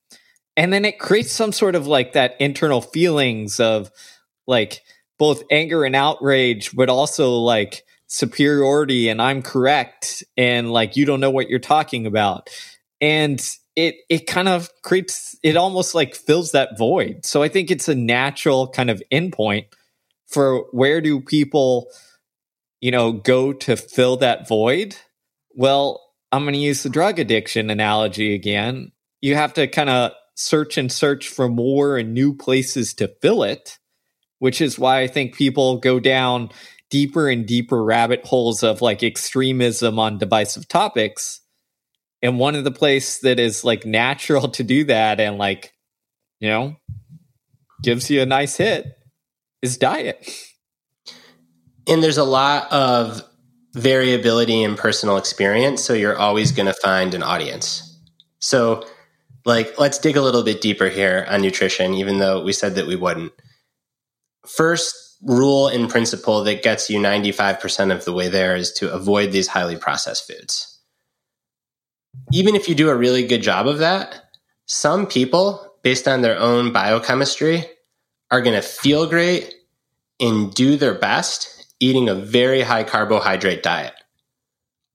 And 0.56 0.72
then 0.72 0.84
it 0.84 0.98
creates 0.98 1.32
some 1.32 1.52
sort 1.52 1.74
of 1.74 1.86
like 1.86 2.14
that 2.14 2.36
internal 2.40 2.80
feelings 2.80 3.60
of 3.60 3.90
like 4.46 4.82
both 5.18 5.42
anger 5.50 5.84
and 5.84 5.94
outrage 5.94 6.74
but 6.74 6.88
also 6.88 7.38
like 7.38 7.84
superiority 8.06 9.08
and 9.08 9.20
i'm 9.20 9.42
correct 9.42 10.22
and 10.36 10.70
like 10.70 10.96
you 10.96 11.04
don't 11.04 11.20
know 11.20 11.30
what 11.30 11.48
you're 11.48 11.58
talking 11.58 12.06
about. 12.06 12.48
And 13.00 13.40
it 13.76 13.96
it 14.08 14.26
kind 14.26 14.48
of 14.48 14.70
creates 14.82 15.36
it 15.42 15.56
almost 15.56 15.94
like 15.94 16.14
fills 16.14 16.52
that 16.52 16.78
void. 16.78 17.26
So 17.26 17.42
i 17.42 17.48
think 17.48 17.70
it's 17.70 17.88
a 17.88 17.94
natural 17.94 18.68
kind 18.68 18.88
of 18.88 19.02
endpoint 19.12 19.66
for 20.28 20.64
where 20.72 21.02
do 21.02 21.20
people 21.20 21.88
you 22.84 22.90
know 22.90 23.12
go 23.12 23.52
to 23.52 23.76
fill 23.76 24.18
that 24.18 24.46
void? 24.48 24.96
Well 25.54 26.00
i'm 26.32 26.42
going 26.42 26.54
to 26.54 26.60
use 26.60 26.82
the 26.82 26.88
drug 26.88 27.18
addiction 27.18 27.70
analogy 27.70 28.34
again. 28.34 28.92
You 29.20 29.34
have 29.36 29.54
to 29.54 29.66
kind 29.66 29.90
of 29.90 30.12
search 30.34 30.76
and 30.76 30.90
search 30.90 31.28
for 31.28 31.48
more 31.48 31.96
and 31.96 32.12
new 32.12 32.34
places 32.34 32.92
to 32.94 33.08
fill 33.22 33.44
it 33.44 33.78
which 34.40 34.60
is 34.60 34.78
why 34.78 35.00
i 35.00 35.06
think 35.06 35.36
people 35.36 35.78
go 35.78 36.00
down 36.00 36.50
deeper 36.94 37.28
and 37.28 37.44
deeper 37.44 37.82
rabbit 37.82 38.24
holes 38.24 38.62
of 38.62 38.80
like 38.80 39.02
extremism 39.02 39.98
on 39.98 40.16
divisive 40.16 40.68
topics. 40.68 41.40
And 42.22 42.38
one 42.38 42.54
of 42.54 42.62
the 42.62 42.70
place 42.70 43.18
that 43.18 43.40
is 43.40 43.64
like 43.64 43.84
natural 43.84 44.48
to 44.50 44.62
do 44.62 44.84
that 44.84 45.18
and 45.18 45.36
like 45.36 45.72
you 46.38 46.48
know 46.48 46.76
gives 47.82 48.10
you 48.10 48.22
a 48.22 48.26
nice 48.26 48.56
hit 48.56 48.86
is 49.60 49.76
diet 49.76 50.30
and 51.86 52.02
there's 52.02 52.18
a 52.18 52.24
lot 52.24 52.70
of 52.72 53.22
variability 53.74 54.62
in 54.62 54.76
personal 54.76 55.16
experience 55.16 55.82
so 55.82 55.92
you're 55.92 56.16
always 56.16 56.52
going 56.52 56.66
to 56.66 56.74
find 56.74 57.14
an 57.14 57.22
audience. 57.22 57.98
So 58.38 58.86
like 59.44 59.78
let's 59.78 59.98
dig 59.98 60.16
a 60.16 60.22
little 60.22 60.42
bit 60.42 60.60
deeper 60.60 60.88
here 60.88 61.26
on 61.28 61.42
nutrition 61.42 61.94
even 61.94 62.18
though 62.18 62.42
we 62.42 62.52
said 62.52 62.76
that 62.76 62.86
we 62.86 62.96
wouldn't. 62.96 63.32
First 64.46 64.94
rule 65.22 65.68
in 65.68 65.88
principle 65.88 66.44
that 66.44 66.62
gets 66.62 66.90
you 66.90 67.00
95% 67.00 67.92
of 67.92 68.04
the 68.04 68.12
way 68.12 68.28
there 68.28 68.56
is 68.56 68.72
to 68.74 68.92
avoid 68.92 69.32
these 69.32 69.48
highly 69.48 69.76
processed 69.76 70.26
foods. 70.26 70.78
Even 72.32 72.54
if 72.54 72.68
you 72.68 72.74
do 72.74 72.90
a 72.90 72.96
really 72.96 73.26
good 73.26 73.42
job 73.42 73.66
of 73.66 73.78
that, 73.78 74.22
some 74.66 75.06
people, 75.06 75.74
based 75.82 76.06
on 76.06 76.20
their 76.20 76.38
own 76.38 76.72
biochemistry, 76.72 77.64
are 78.30 78.40
going 78.40 78.54
to 78.54 78.66
feel 78.66 79.06
great 79.06 79.54
and 80.20 80.52
do 80.54 80.76
their 80.76 80.94
best 80.94 81.53
eating 81.80 82.08
a 82.08 82.14
very 82.14 82.62
high 82.62 82.84
carbohydrate 82.84 83.62
diet. 83.62 83.94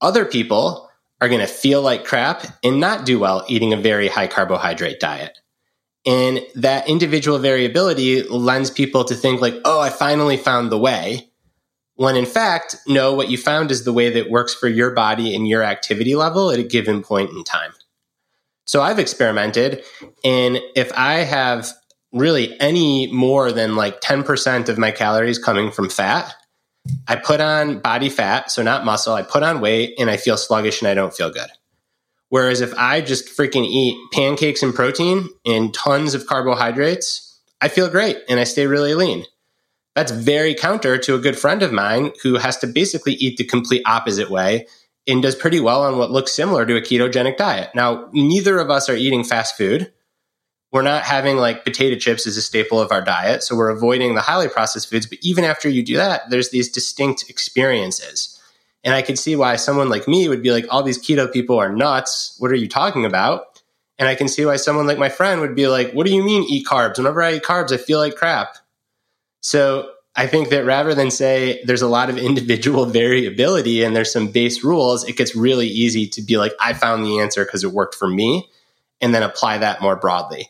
Other 0.00 0.24
people 0.24 0.88
are 1.20 1.28
going 1.28 1.40
to 1.40 1.46
feel 1.46 1.82
like 1.82 2.04
crap 2.04 2.44
and 2.64 2.80
not 2.80 3.04
do 3.04 3.18
well 3.18 3.44
eating 3.48 3.72
a 3.72 3.76
very 3.76 4.08
high 4.08 4.26
carbohydrate 4.26 5.00
diet. 5.00 5.38
And 6.06 6.40
that 6.54 6.88
individual 6.88 7.38
variability 7.38 8.22
lends 8.22 8.70
people 8.70 9.04
to 9.04 9.14
think 9.14 9.40
like, 9.40 9.54
oh, 9.64 9.80
I 9.80 9.90
finally 9.90 10.38
found 10.38 10.72
the 10.72 10.78
way 10.78 11.30
when 12.00 12.16
in 12.16 12.24
fact, 12.24 12.76
no, 12.86 13.12
what 13.12 13.28
you 13.28 13.36
found 13.36 13.70
is 13.70 13.84
the 13.84 13.92
way 13.92 14.08
that 14.08 14.30
works 14.30 14.54
for 14.54 14.68
your 14.68 14.92
body 14.92 15.34
and 15.34 15.46
your 15.46 15.62
activity 15.62 16.14
level 16.14 16.50
at 16.50 16.58
a 16.58 16.62
given 16.62 17.02
point 17.02 17.28
in 17.28 17.44
time. 17.44 17.72
So 18.64 18.80
I've 18.80 18.98
experimented, 18.98 19.84
and 20.24 20.60
if 20.74 20.90
I 20.96 21.24
have 21.24 21.68
really 22.10 22.58
any 22.58 23.12
more 23.12 23.52
than 23.52 23.76
like 23.76 24.00
10% 24.00 24.70
of 24.70 24.78
my 24.78 24.90
calories 24.92 25.38
coming 25.38 25.70
from 25.70 25.90
fat, 25.90 26.34
I 27.08 27.16
put 27.16 27.40
on 27.40 27.80
body 27.80 28.08
fat, 28.08 28.50
so 28.50 28.62
not 28.62 28.84
muscle, 28.84 29.14
I 29.14 29.22
put 29.22 29.42
on 29.42 29.60
weight 29.60 29.94
and 29.98 30.10
I 30.10 30.16
feel 30.16 30.36
sluggish 30.36 30.80
and 30.80 30.88
I 30.88 30.94
don't 30.94 31.14
feel 31.14 31.30
good. 31.30 31.50
Whereas 32.28 32.60
if 32.60 32.72
I 32.74 33.00
just 33.00 33.28
freaking 33.28 33.64
eat 33.64 33.96
pancakes 34.12 34.62
and 34.62 34.74
protein 34.74 35.28
and 35.44 35.74
tons 35.74 36.14
of 36.14 36.26
carbohydrates, 36.26 37.40
I 37.60 37.68
feel 37.68 37.88
great 37.88 38.18
and 38.28 38.38
I 38.38 38.44
stay 38.44 38.66
really 38.66 38.94
lean. 38.94 39.24
That's 39.96 40.12
very 40.12 40.54
counter 40.54 40.96
to 40.98 41.14
a 41.16 41.18
good 41.18 41.36
friend 41.36 41.62
of 41.62 41.72
mine 41.72 42.12
who 42.22 42.36
has 42.36 42.56
to 42.58 42.66
basically 42.68 43.14
eat 43.14 43.36
the 43.36 43.44
complete 43.44 43.82
opposite 43.84 44.30
way 44.30 44.66
and 45.06 45.22
does 45.22 45.34
pretty 45.34 45.58
well 45.58 45.82
on 45.82 45.98
what 45.98 46.12
looks 46.12 46.32
similar 46.32 46.64
to 46.64 46.76
a 46.76 46.80
ketogenic 46.80 47.36
diet. 47.36 47.70
Now, 47.74 48.08
neither 48.12 48.58
of 48.58 48.70
us 48.70 48.88
are 48.88 48.94
eating 48.94 49.24
fast 49.24 49.56
food. 49.56 49.92
We're 50.72 50.82
not 50.82 51.02
having 51.02 51.36
like 51.36 51.64
potato 51.64 51.98
chips 51.98 52.26
as 52.26 52.36
a 52.36 52.42
staple 52.42 52.80
of 52.80 52.92
our 52.92 53.02
diet. 53.02 53.42
So 53.42 53.56
we're 53.56 53.70
avoiding 53.70 54.14
the 54.14 54.20
highly 54.20 54.48
processed 54.48 54.88
foods. 54.88 55.06
But 55.06 55.18
even 55.22 55.44
after 55.44 55.68
you 55.68 55.82
do 55.82 55.96
that, 55.96 56.30
there's 56.30 56.50
these 56.50 56.70
distinct 56.70 57.28
experiences. 57.28 58.40
And 58.84 58.94
I 58.94 59.02
could 59.02 59.18
see 59.18 59.36
why 59.36 59.56
someone 59.56 59.88
like 59.88 60.06
me 60.06 60.28
would 60.28 60.42
be 60.42 60.52
like, 60.52 60.66
all 60.70 60.82
these 60.82 61.02
keto 61.02 61.30
people 61.30 61.58
are 61.58 61.72
nuts. 61.72 62.36
What 62.38 62.50
are 62.50 62.56
you 62.56 62.68
talking 62.68 63.04
about? 63.04 63.60
And 63.98 64.08
I 64.08 64.14
can 64.14 64.28
see 64.28 64.46
why 64.46 64.56
someone 64.56 64.86
like 64.86 64.96
my 64.96 65.10
friend 65.10 65.40
would 65.40 65.54
be 65.54 65.66
like, 65.66 65.92
what 65.92 66.06
do 66.06 66.14
you 66.14 66.22
mean 66.22 66.44
eat 66.44 66.66
carbs? 66.66 66.96
Whenever 66.96 67.22
I 67.22 67.34
eat 67.34 67.42
carbs, 67.42 67.72
I 67.72 67.76
feel 67.76 67.98
like 67.98 68.14
crap. 68.14 68.56
So 69.42 69.90
I 70.16 70.26
think 70.26 70.48
that 70.50 70.64
rather 70.64 70.94
than 70.94 71.10
say 71.10 71.62
there's 71.64 71.82
a 71.82 71.88
lot 71.88 72.08
of 72.10 72.16
individual 72.30 72.86
variability 72.86 73.82
and 73.82 73.94
there's 73.94 74.12
some 74.12 74.28
base 74.28 74.64
rules, 74.64 75.04
it 75.04 75.16
gets 75.16 75.36
really 75.36 75.66
easy 75.66 76.06
to 76.08 76.22
be 76.22 76.38
like, 76.38 76.52
I 76.60 76.72
found 76.72 77.04
the 77.04 77.18
answer 77.18 77.44
because 77.44 77.64
it 77.64 77.72
worked 77.72 77.94
for 77.94 78.08
me, 78.08 78.48
and 79.00 79.14
then 79.14 79.22
apply 79.22 79.58
that 79.58 79.80
more 79.82 79.96
broadly. 79.96 80.48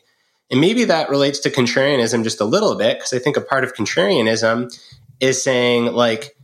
And 0.51 0.59
maybe 0.59 0.83
that 0.83 1.09
relates 1.09 1.39
to 1.39 1.49
contrarianism 1.49 2.23
just 2.23 2.41
a 2.41 2.45
little 2.45 2.75
bit, 2.75 2.97
because 2.97 3.13
I 3.13 3.19
think 3.19 3.37
a 3.37 3.41
part 3.41 3.63
of 3.63 3.73
contrarianism 3.73 4.77
is 5.21 5.41
saying, 5.41 5.85
like, 5.85 6.35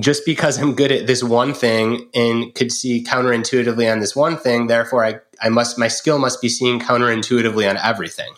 just 0.00 0.24
because 0.24 0.58
I'm 0.58 0.74
good 0.74 0.90
at 0.90 1.06
this 1.06 1.22
one 1.22 1.54
thing 1.54 2.08
and 2.14 2.52
could 2.54 2.72
see 2.72 3.04
counterintuitively 3.04 3.92
on 3.92 4.00
this 4.00 4.16
one 4.16 4.36
thing, 4.36 4.66
therefore 4.66 5.04
I, 5.04 5.20
I 5.40 5.50
must 5.50 5.78
my 5.78 5.88
skill 5.88 6.18
must 6.18 6.40
be 6.40 6.48
seen 6.48 6.80
counterintuitively 6.80 7.68
on 7.68 7.76
everything. 7.76 8.32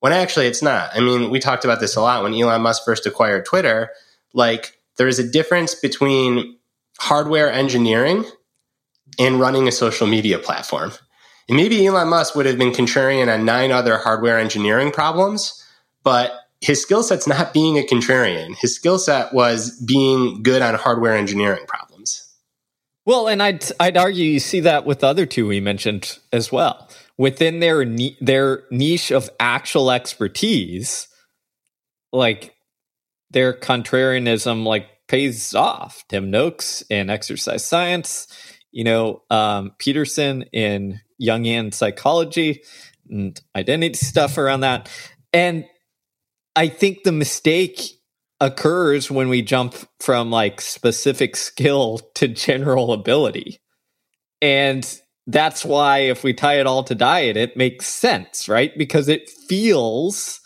When 0.00 0.12
actually 0.12 0.46
it's 0.46 0.62
not. 0.62 0.90
I 0.94 1.00
mean, 1.00 1.30
we 1.30 1.38
talked 1.38 1.64
about 1.64 1.80
this 1.80 1.96
a 1.96 2.00
lot 2.00 2.22
when 2.22 2.34
Elon 2.34 2.62
Musk 2.62 2.84
first 2.84 3.06
acquired 3.06 3.46
Twitter. 3.46 3.90
Like, 4.34 4.78
there 4.96 5.08
is 5.08 5.18
a 5.18 5.28
difference 5.28 5.74
between 5.74 6.56
hardware 6.98 7.50
engineering 7.50 8.24
and 9.18 9.40
running 9.40 9.68
a 9.68 9.72
social 9.72 10.06
media 10.06 10.38
platform. 10.38 10.92
And 11.48 11.56
maybe 11.56 11.86
Elon 11.86 12.08
Musk 12.08 12.34
would 12.34 12.46
have 12.46 12.58
been 12.58 12.72
contrarian 12.72 13.32
on 13.32 13.44
nine 13.44 13.72
other 13.72 13.98
hardware 13.98 14.38
engineering 14.38 14.90
problems, 14.90 15.64
but 16.02 16.32
his 16.60 16.82
skill 16.82 17.02
set's 17.02 17.26
not 17.26 17.54
being 17.54 17.78
a 17.78 17.82
contrarian. 17.82 18.56
His 18.56 18.74
skill 18.74 18.98
set 18.98 19.32
was 19.32 19.80
being 19.80 20.42
good 20.42 20.60
on 20.60 20.74
hardware 20.74 21.16
engineering 21.16 21.64
problems. 21.66 22.28
Well, 23.06 23.28
and 23.28 23.42
I'd 23.42 23.64
I'd 23.80 23.96
argue 23.96 24.24
you 24.24 24.40
see 24.40 24.60
that 24.60 24.84
with 24.84 25.00
the 25.00 25.06
other 25.06 25.24
two 25.24 25.46
we 25.46 25.60
mentioned 25.60 26.18
as 26.32 26.52
well 26.52 26.88
within 27.18 27.60
their 27.60 27.84
their 28.20 28.64
niche 28.70 29.10
of 29.10 29.28
actual 29.38 29.90
expertise, 29.90 31.08
like 32.12 32.54
their 33.30 33.52
contrarianism 33.52 34.64
like 34.64 34.86
pays 35.08 35.54
off. 35.54 36.04
Tim 36.08 36.30
Noakes 36.30 36.82
in 36.88 37.10
exercise 37.10 37.66
science, 37.66 38.26
you 38.70 38.84
know, 38.84 39.22
um, 39.30 39.72
Peterson 39.78 40.42
in 40.52 41.00
Jungian 41.20 41.72
psychology 41.72 42.62
and 43.10 43.40
identity 43.56 43.94
stuff 43.94 44.38
around 44.38 44.60
that. 44.60 44.90
And 45.32 45.64
I 46.54 46.68
think 46.68 47.02
the 47.02 47.12
mistake 47.12 47.80
occurs 48.40 49.10
when 49.10 49.28
we 49.28 49.42
jump 49.42 49.74
from 50.00 50.30
like 50.30 50.60
specific 50.60 51.36
skill 51.36 51.98
to 52.14 52.28
general 52.28 52.92
ability. 52.92 53.60
And 54.40 55.00
that's 55.26 55.64
why 55.64 55.98
if 55.98 56.24
we 56.24 56.32
tie 56.32 56.60
it 56.60 56.66
all 56.66 56.84
to 56.84 56.94
diet, 56.94 57.36
it 57.36 57.56
makes 57.56 57.86
sense, 57.86 58.48
right? 58.48 58.76
Because 58.78 59.08
it 59.08 59.28
feels 59.28 60.40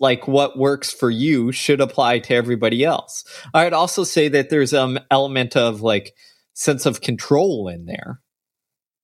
like 0.00 0.26
what 0.26 0.58
works 0.58 0.92
for 0.92 1.10
you 1.10 1.52
should 1.52 1.80
apply 1.80 2.18
to 2.20 2.34
everybody 2.34 2.84
else. 2.84 3.24
I'd 3.54 3.72
also 3.72 4.04
say 4.04 4.28
that 4.28 4.50
there's 4.50 4.72
an 4.72 5.00
element 5.10 5.56
of 5.56 5.80
like 5.80 6.14
sense 6.54 6.86
of 6.86 7.00
control 7.00 7.68
in 7.68 7.86
there, 7.86 8.20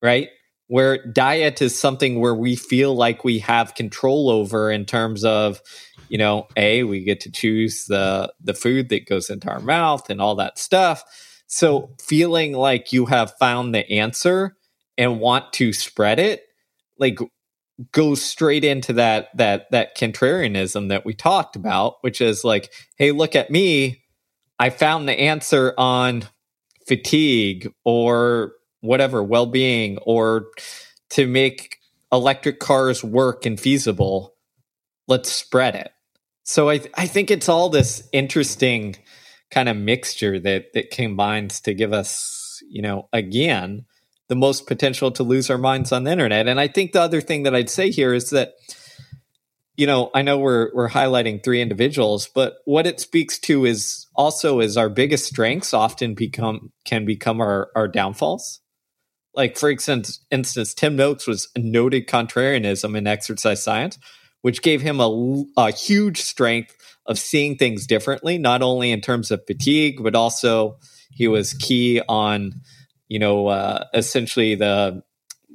right? 0.02 0.28
Where 0.66 1.04
diet 1.06 1.62
is 1.62 1.78
something 1.78 2.20
where 2.20 2.34
we 2.34 2.56
feel 2.56 2.94
like 2.94 3.24
we 3.24 3.38
have 3.40 3.74
control 3.74 4.28
over 4.30 4.70
in 4.70 4.84
terms 4.84 5.24
of, 5.24 5.60
you 6.08 6.18
know, 6.18 6.46
a 6.56 6.82
we 6.82 7.04
get 7.04 7.20
to 7.20 7.30
choose 7.30 7.86
the 7.86 8.32
the 8.40 8.54
food 8.54 8.90
that 8.90 9.06
goes 9.06 9.30
into 9.30 9.48
our 9.48 9.60
mouth 9.60 10.10
and 10.10 10.20
all 10.20 10.34
that 10.36 10.58
stuff. 10.58 11.04
So 11.46 11.94
feeling 12.00 12.52
like 12.52 12.92
you 12.92 13.06
have 13.06 13.32
found 13.38 13.74
the 13.74 13.90
answer 13.90 14.56
and 14.98 15.20
want 15.20 15.52
to 15.54 15.72
spread 15.72 16.18
it, 16.18 16.42
like 16.98 17.18
goes 17.92 18.20
straight 18.20 18.64
into 18.64 18.92
that 18.94 19.28
that 19.36 19.70
that 19.70 19.96
contrarianism 19.96 20.88
that 20.88 21.06
we 21.06 21.14
talked 21.14 21.56
about, 21.56 21.96
which 22.02 22.20
is 22.20 22.44
like, 22.44 22.70
hey, 22.96 23.12
look 23.12 23.34
at 23.34 23.50
me. 23.50 24.02
I 24.58 24.70
found 24.70 25.08
the 25.08 25.18
answer 25.18 25.72
on 25.78 26.24
fatigue 26.88 27.70
or 27.84 28.52
whatever, 28.80 29.22
well-being 29.22 29.98
or 29.98 30.46
to 31.10 31.26
make 31.26 31.76
electric 32.10 32.58
cars 32.58 33.04
work 33.04 33.46
and 33.46 33.60
feasible. 33.60 34.34
let's 35.06 35.30
spread 35.30 35.74
it. 35.74 35.90
So 36.44 36.68
I 36.68 36.78
th- 36.78 36.92
I 36.96 37.06
think 37.06 37.30
it's 37.30 37.48
all 37.48 37.68
this 37.68 38.08
interesting 38.12 38.96
kind 39.50 39.68
of 39.68 39.76
mixture 39.76 40.38
that 40.40 40.72
that 40.74 40.90
combines 40.90 41.60
to 41.62 41.74
give 41.74 41.92
us, 41.92 42.62
you 42.70 42.82
know, 42.82 43.08
again, 43.12 43.84
the 44.28 44.36
most 44.36 44.66
potential 44.66 45.10
to 45.12 45.22
lose 45.22 45.50
our 45.50 45.58
minds 45.58 45.92
on 45.92 46.04
the 46.04 46.12
internet. 46.12 46.48
And 46.48 46.60
I 46.60 46.68
think 46.68 46.92
the 46.92 47.00
other 47.00 47.20
thing 47.20 47.42
that 47.44 47.54
I'd 47.54 47.70
say 47.70 47.90
here 47.90 48.14
is 48.14 48.30
that 48.30 48.52
you 49.78 49.86
know, 49.86 50.10
I 50.12 50.22
know 50.22 50.38
we're 50.38 50.70
we're 50.74 50.88
highlighting 50.88 51.42
three 51.42 51.62
individuals, 51.62 52.28
but 52.34 52.56
what 52.64 52.84
it 52.84 52.98
speaks 52.98 53.38
to 53.38 53.64
is 53.64 54.08
also 54.16 54.58
is 54.58 54.76
our 54.76 54.88
biggest 54.88 55.26
strengths 55.26 55.72
often 55.72 56.14
become 56.14 56.72
can 56.84 57.04
become 57.04 57.40
our 57.40 57.70
our 57.76 57.86
downfalls. 57.86 58.60
Like 59.34 59.56
for 59.56 59.70
instance, 59.70 60.26
instance, 60.32 60.74
Tim 60.74 60.96
Noakes 60.96 61.28
was 61.28 61.48
noted 61.56 62.08
contrarianism 62.08 62.98
in 62.98 63.06
exercise 63.06 63.62
science, 63.62 64.00
which 64.42 64.62
gave 64.62 64.82
him 64.82 64.98
a, 64.98 65.44
a 65.56 65.70
huge 65.70 66.22
strength 66.22 66.74
of 67.06 67.16
seeing 67.16 67.56
things 67.56 67.86
differently, 67.86 68.36
not 68.36 68.62
only 68.62 68.90
in 68.90 69.00
terms 69.00 69.30
of 69.30 69.46
fatigue, 69.46 70.02
but 70.02 70.16
also 70.16 70.76
he 71.12 71.28
was 71.28 71.54
key 71.54 72.02
on, 72.08 72.52
you 73.06 73.20
know, 73.20 73.46
uh, 73.46 73.84
essentially 73.94 74.56
the 74.56 75.04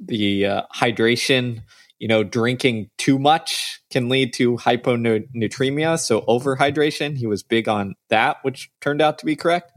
the 0.02 0.46
uh, 0.46 0.62
hydration 0.74 1.60
you 2.04 2.08
know, 2.08 2.22
drinking 2.22 2.90
too 2.98 3.18
much 3.18 3.80
can 3.88 4.10
lead 4.10 4.34
to 4.34 4.58
hyponatremia, 4.58 5.98
so 5.98 6.20
overhydration. 6.28 7.16
He 7.16 7.26
was 7.26 7.42
big 7.42 7.66
on 7.66 7.94
that, 8.10 8.36
which 8.42 8.70
turned 8.82 9.00
out 9.00 9.18
to 9.20 9.24
be 9.24 9.36
correct. 9.36 9.72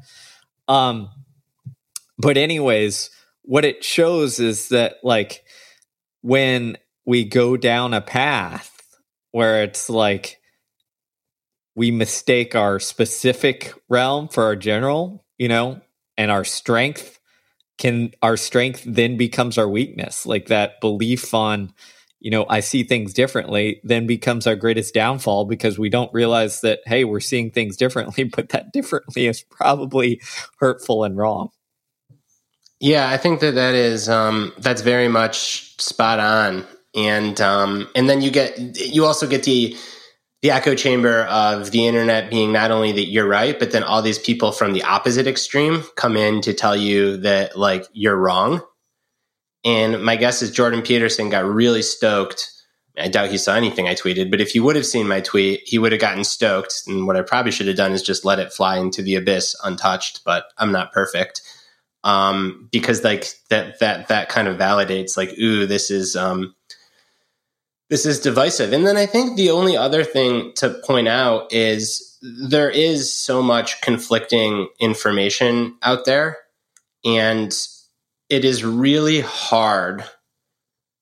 Um, 0.67 1.07
but 2.17 2.35
anyways, 2.35 3.11
what 3.43 3.63
it 3.63 3.81
shows 3.81 4.41
is 4.41 4.67
that 4.67 4.95
like 5.03 5.45
when 6.21 6.77
we 7.05 7.23
go 7.23 7.55
down 7.55 7.93
a 7.93 8.01
path 8.01 8.77
where 9.31 9.63
it's 9.63 9.89
like 9.89 10.41
we 11.75 11.91
mistake 11.91 12.55
our 12.55 12.77
specific 12.77 13.73
realm 13.87 14.27
for 14.27 14.43
our 14.43 14.57
general, 14.57 15.23
you 15.37 15.47
know, 15.47 15.79
and 16.17 16.29
our 16.29 16.43
strength 16.43 17.21
can 17.77 18.11
our 18.21 18.35
strength 18.35 18.83
then 18.85 19.15
becomes 19.15 19.57
our 19.57 19.69
weakness 19.69 20.25
like 20.25 20.47
that 20.47 20.81
belief 20.81 21.33
on 21.33 21.71
you 22.19 22.31
know, 22.31 22.45
I 22.49 22.61
see 22.61 22.83
things 22.83 23.13
differently, 23.13 23.79
then 23.83 24.07
becomes 24.07 24.47
our 24.47 24.55
greatest 24.55 24.93
downfall 24.93 25.45
because 25.45 25.77
we 25.77 25.89
don't 25.89 26.11
realize 26.13 26.61
that, 26.61 26.79
hey, 26.85 27.03
we're 27.03 27.19
seeing 27.19 27.51
things 27.51 27.77
differently, 27.77 28.23
but 28.35 28.49
that 28.49 28.73
differently 28.73 29.27
is 29.27 29.43
probably 29.43 30.21
hurtful 30.59 31.03
and 31.03 31.17
wrong. 31.17 31.49
Yeah, 32.79 33.09
I 33.09 33.17
think 33.17 33.39
that 33.39 33.55
that 33.55 33.73
is 33.73 34.07
um, 34.07 34.53
that's 34.59 34.81
very 34.81 35.07
much 35.07 35.75
spot 35.81 36.19
on, 36.19 36.63
and 36.95 37.39
um, 37.41 37.89
and 37.95 38.07
then 38.07 38.21
you 38.21 38.29
get 38.29 38.59
you 38.77 39.05
also 39.05 39.27
get 39.27 39.43
the 39.43 39.75
the 40.43 40.51
echo 40.51 40.75
chamber 40.75 41.23
of 41.23 41.71
the 41.71 41.87
internet 41.87 42.29
being 42.29 42.51
not 42.51 42.69
only 42.69 42.91
that 42.91 43.07
you're 43.07 43.27
right, 43.27 43.57
but 43.57 43.71
then 43.71 43.81
all 43.81 44.03
these 44.03 44.19
people 44.19 44.51
from 44.51 44.73
the 44.73 44.83
opposite 44.83 45.25
extreme 45.25 45.83
come 45.95 46.15
in 46.15 46.41
to 46.41 46.53
tell 46.53 46.75
you 46.75 47.17
that 47.17 47.57
like 47.57 47.87
you're 47.93 48.15
wrong 48.15 48.61
and 49.67 50.01
my 50.01 50.15
guess 50.15 50.41
is 50.41 50.49
Jordan 50.49 50.81
Peterson 50.81 51.29
got 51.29 51.43
really 51.43 51.81
stoked. 51.81 52.51
I 52.97 53.09
doubt 53.09 53.29
he 53.29 53.37
saw 53.37 53.53
anything 53.53 53.85
I 53.85 53.95
tweeted, 53.95 54.31
but 54.31 54.39
if 54.39 54.51
he 54.51 54.61
would 54.61 54.77
have 54.77 54.85
seen 54.85 55.09
my 55.09 55.19
tweet, 55.19 55.61
he 55.65 55.77
would 55.77 55.91
have 55.91 55.99
gotten 55.99 56.23
stoked. 56.23 56.83
And 56.87 57.05
what 57.05 57.17
I 57.17 57.21
probably 57.21 57.51
should 57.51 57.67
have 57.67 57.75
done 57.75 57.91
is 57.91 58.01
just 58.01 58.23
let 58.23 58.39
it 58.39 58.53
fly 58.53 58.77
into 58.77 59.01
the 59.01 59.15
abyss 59.15 59.57
untouched, 59.65 60.21
but 60.23 60.45
I'm 60.57 60.71
not 60.71 60.93
perfect. 60.93 61.41
Um, 62.05 62.69
because 62.71 63.03
like 63.03 63.27
that 63.49 63.79
that 63.79 64.07
that 64.07 64.29
kind 64.29 64.47
of 64.47 64.57
validates 64.57 65.17
like, 65.17 65.37
ooh, 65.37 65.65
this 65.65 65.91
is 65.91 66.15
um 66.15 66.55
this 67.89 68.05
is 68.05 68.21
divisive. 68.21 68.71
And 68.71 68.87
then 68.87 68.95
I 68.95 69.05
think 69.05 69.35
the 69.35 69.51
only 69.51 69.75
other 69.75 70.05
thing 70.05 70.53
to 70.55 70.69
point 70.85 71.09
out 71.09 71.51
is 71.51 72.17
there 72.21 72.69
is 72.69 73.11
so 73.11 73.43
much 73.43 73.81
conflicting 73.81 74.69
information 74.79 75.75
out 75.83 76.05
there. 76.05 76.37
And 77.03 77.53
it 78.29 78.43
is 78.43 78.63
really 78.63 79.21
hard 79.21 80.03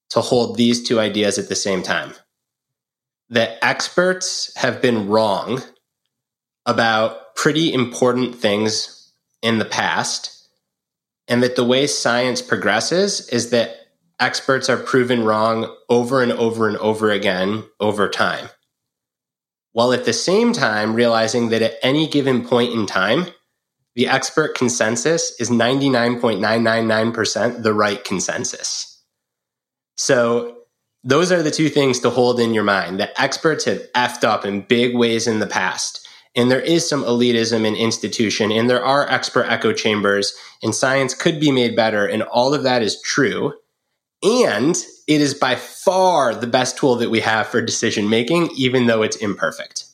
to 0.09 0.21
hold 0.21 0.57
these 0.57 0.83
two 0.87 0.99
ideas 0.99 1.37
at 1.37 1.49
the 1.49 1.55
same 1.55 1.81
time. 1.81 2.13
That 3.29 3.57
experts 3.63 4.55
have 4.55 4.81
been 4.81 5.07
wrong 5.07 5.63
about 6.65 7.35
pretty 7.35 7.73
important 7.73 8.35
things 8.35 9.11
in 9.41 9.59
the 9.59 9.65
past, 9.65 10.31
and 11.27 11.41
that 11.43 11.55
the 11.55 11.63
way 11.63 11.87
science 11.87 12.41
progresses 12.41 13.27
is 13.29 13.49
that 13.49 13.75
experts 14.19 14.69
are 14.69 14.77
proven 14.77 15.23
wrong 15.23 15.75
over 15.89 16.21
and 16.21 16.31
over 16.31 16.67
and 16.67 16.77
over 16.77 17.11
again 17.11 17.63
over 17.79 18.07
time. 18.07 18.49
While 19.73 19.91
at 19.91 20.05
the 20.05 20.13
same 20.13 20.53
time 20.53 20.93
realizing 20.93 21.49
that 21.49 21.61
at 21.61 21.75
any 21.81 22.07
given 22.07 22.47
point 22.47 22.73
in 22.73 22.85
time, 22.85 23.25
the 23.95 24.07
expert 24.07 24.55
consensus 24.55 25.33
is 25.39 25.49
99.999% 25.49 27.63
the 27.63 27.73
right 27.73 28.03
consensus. 28.03 29.01
So 29.97 30.57
those 31.03 31.31
are 31.31 31.41
the 31.41 31.51
two 31.51 31.69
things 31.69 31.99
to 32.01 32.09
hold 32.09 32.39
in 32.39 32.53
your 32.53 32.63
mind 32.63 32.99
that 32.99 33.13
experts 33.17 33.65
have 33.65 33.81
effed 33.93 34.23
up 34.23 34.45
in 34.45 34.61
big 34.61 34.95
ways 34.95 35.27
in 35.27 35.39
the 35.39 35.47
past. 35.47 36.07
And 36.35 36.51
there 36.51 36.59
is 36.59 36.87
some 36.87 37.03
elitism 37.03 37.65
in 37.65 37.75
institution, 37.75 38.51
and 38.51 38.69
there 38.69 38.83
are 38.83 39.09
expert 39.09 39.45
echo 39.45 39.71
chambers, 39.71 40.35
and 40.61 40.75
science 40.75 41.13
could 41.13 41.39
be 41.39 41.49
made 41.49 41.77
better, 41.77 42.05
and 42.05 42.23
all 42.23 42.53
of 42.53 42.63
that 42.63 42.81
is 42.81 43.01
true. 43.01 43.53
And 44.21 44.75
it 45.07 45.21
is 45.21 45.33
by 45.33 45.55
far 45.55 46.35
the 46.35 46.47
best 46.47 46.77
tool 46.77 46.95
that 46.95 47.09
we 47.09 47.21
have 47.21 47.47
for 47.47 47.61
decision 47.61 48.09
making, 48.09 48.49
even 48.57 48.87
though 48.87 49.01
it's 49.01 49.15
imperfect. 49.15 49.84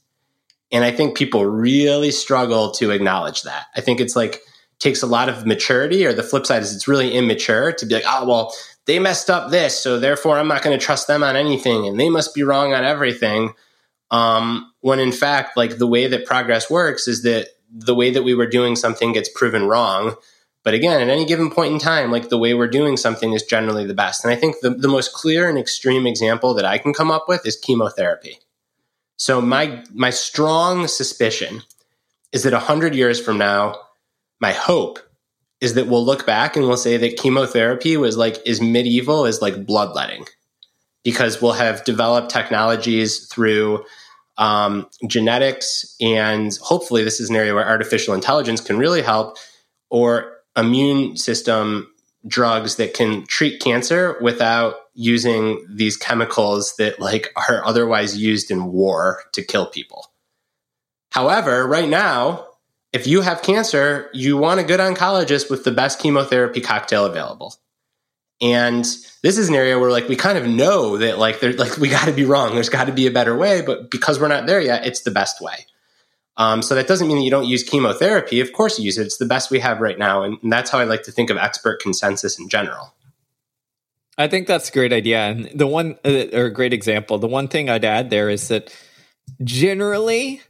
And 0.72 0.84
I 0.84 0.92
think 0.92 1.18
people 1.18 1.46
really 1.46 2.12
struggle 2.12 2.72
to 2.72 2.92
acknowledge 2.92 3.44
that. 3.44 3.66
I 3.76 3.82
think 3.82 4.00
it's 4.00 4.16
like 4.16 4.42
takes 4.80 5.04
a 5.04 5.08
lot 5.08 5.30
of 5.30 5.46
maturity, 5.46 6.06
or 6.06 6.14
the 6.14 6.24
flip 6.24 6.46
side 6.46 6.64
is 6.64 6.76
it's 6.76 6.88
really 6.88 7.14
immature 7.14 7.72
to 7.74 7.86
be 7.86 7.96
like, 7.96 8.04
oh, 8.08 8.28
well, 8.28 8.54
they 8.86 8.98
messed 8.98 9.30
up 9.30 9.52
this, 9.52 9.78
so 9.78 10.00
therefore 10.00 10.40
I'm 10.40 10.48
not 10.48 10.64
going 10.64 10.78
to 10.78 10.84
trust 10.84 11.08
them 11.08 11.24
on 11.24 11.36
anything, 11.36 11.86
and 11.88 12.00
they 12.00 12.10
must 12.10 12.34
be 12.34 12.44
wrong 12.44 12.74
on 12.74 12.84
everything. 12.84 13.54
Um, 14.10 14.72
when 14.82 15.00
in 15.00 15.12
fact, 15.12 15.56
like 15.56 15.78
the 15.78 15.88
way 15.88 16.08
that 16.08 16.26
progress 16.26 16.70
works 16.70 17.08
is 17.08 17.24
that 17.24 17.48
the 17.72 17.96
way 17.96 18.12
that 18.12 18.24
we 18.24 18.34
were 18.34 18.48
doing 18.48 18.76
something 18.76 19.14
gets 19.14 19.30
proven 19.30 19.66
wrong. 19.66 20.16
But 20.64 20.74
again, 20.74 21.02
at 21.02 21.10
any 21.10 21.26
given 21.26 21.50
point 21.50 21.74
in 21.74 21.80
time, 21.80 22.12
like 22.12 22.30
the 22.30 22.38
way 22.38 22.54
we're 22.54 22.68
doing 22.68 22.98
something 22.98 23.34
is 23.34 23.44
generally 23.44 23.86
the 23.86 23.94
best. 23.94 24.24
And 24.24 24.34
I 24.34 24.36
think 24.36 24.58
the, 24.62 24.72
the 24.72 24.88
most 24.88 25.14
clear 25.14 25.50
and 25.50 25.58
extreme 25.58 26.06
example 26.06 26.54
that 26.56 26.66
I 26.66 26.78
can 26.78 26.94
come 26.94 27.10
up 27.10 27.26
with 27.28 27.46
is 27.46 27.56
chemotherapy. 27.56 28.40
So 29.22 29.40
my 29.40 29.84
my 29.94 30.10
strong 30.10 30.88
suspicion 30.88 31.62
is 32.32 32.42
that 32.42 32.54
100 32.54 32.96
years 32.96 33.22
from 33.22 33.38
now, 33.38 33.76
my 34.40 34.52
hope 34.52 34.98
is 35.60 35.76
that 35.76 35.86
we'll 35.86 36.04
look 36.04 36.26
back 36.26 36.56
and 36.56 36.66
we'll 36.66 36.76
say 36.76 36.98
that 36.98 37.18
chemotherapy 37.18 37.98
was 37.98 38.18
like 38.18 38.38
as 38.48 38.62
medieval 38.62 39.28
as 39.28 39.40
like 39.40 39.64
bloodletting. 39.64 40.26
Because 41.04 41.40
we'll 41.40 41.52
have 41.52 41.84
developed 41.84 42.32
technologies 42.32 43.28
through 43.28 43.86
um, 44.40 44.88
genetics 45.06 45.96
and 46.02 46.58
hopefully 46.60 47.04
this 47.04 47.20
is 47.20 47.30
an 47.30 47.36
area 47.36 47.54
where 47.54 47.70
artificial 47.70 48.16
intelligence 48.16 48.60
can 48.60 48.80
really 48.80 49.04
help 49.04 49.38
or 49.92 50.38
immune 50.58 51.16
system 51.16 51.91
drugs 52.28 52.76
that 52.76 52.94
can 52.94 53.26
treat 53.28 53.62
cancer 53.62 54.18
without 54.22 54.76
using 54.94 55.66
these 55.70 55.98
chemicals 55.98 56.76
that 56.78 57.00
like 57.00 57.32
are 57.36 57.66
otherwise 57.66 58.18
used 58.18 58.52
in 58.52 58.72
war 58.72 59.24
to 59.34 59.44
kill 59.44 59.66
people. 59.66 60.08
However, 61.12 61.68
right 61.68 61.90
now, 61.90 62.48
if 62.94 63.08
you 63.08 63.22
have 63.22 63.42
cancer, 63.42 64.10
you 64.14 64.38
want 64.38 64.60
a 64.60 64.64
good 64.64 64.80
oncologist 64.80 65.50
with 65.50 65.64
the 65.64 65.72
best 65.72 66.00
chemotherapy 66.00 66.62
cocktail 66.62 67.06
available. 67.06 67.56
And 68.42 68.84
this 69.22 69.38
is 69.38 69.50
an 69.50 69.56
area 69.56 69.78
where 69.80 69.92
like 69.92 70.08
we 70.08 70.16
kind 70.16 70.38
of 70.38 70.48
know 70.48 70.98
that 70.98 71.20
like 71.20 71.40
there 71.40 71.54
like 71.54 71.78
we 71.78 71.90
got 71.90 72.06
to 72.06 72.14
be 72.14 72.26
wrong. 72.26 72.54
There's 72.54 72.70
got 72.70 72.86
to 72.86 72.94
be 72.94 73.08
a 73.08 73.12
better 73.12 73.38
way, 73.38 73.62
but 73.62 73.92
because 73.92 74.20
we're 74.20 74.28
not 74.28 74.48
there 74.48 74.60
yet, 74.60 74.86
it's 74.86 75.02
the 75.02 75.12
best 75.12 75.42
way. 75.42 75.66
Um, 76.42 76.64
so 76.64 76.74
that 76.74 76.88
doesn't 76.88 77.08
mean 77.08 77.18
that 77.18 77.24
you 77.24 77.30
don't 77.30 77.46
use 77.46 77.62
chemotherapy. 77.62 78.40
Of 78.40 78.52
course, 78.52 78.80
you 78.80 78.86
use 78.86 78.98
it. 78.98 79.06
It's 79.06 79.18
the 79.18 79.28
best 79.28 79.52
we 79.52 79.60
have 79.60 79.80
right 79.80 80.00
now, 80.00 80.24
and, 80.24 80.40
and 80.42 80.52
that's 80.52 80.72
how 80.72 80.80
I 80.80 80.86
like 80.86 81.04
to 81.04 81.12
think 81.12 81.30
of 81.30 81.38
expert 81.38 81.80
consensus 81.80 82.40
in 82.40 82.50
general. 82.50 82.96
I 84.18 84.28
think 84.28 84.48
that's 84.48 84.70
a 84.70 84.72
great 84.72 84.92
idea, 84.92 85.20
and 85.20 85.52
the 85.54 85.68
one 85.68 86.00
uh, 86.04 86.26
or 86.34 86.46
a 86.46 86.52
great 86.52 86.74
example. 86.74 87.20
The 87.20 87.28
one 87.28 87.48
thing 87.48 87.70
I'd 87.70 87.86
add 87.86 88.10
there 88.10 88.28
is 88.28 88.48
that 88.48 88.76
generally, 89.44 90.42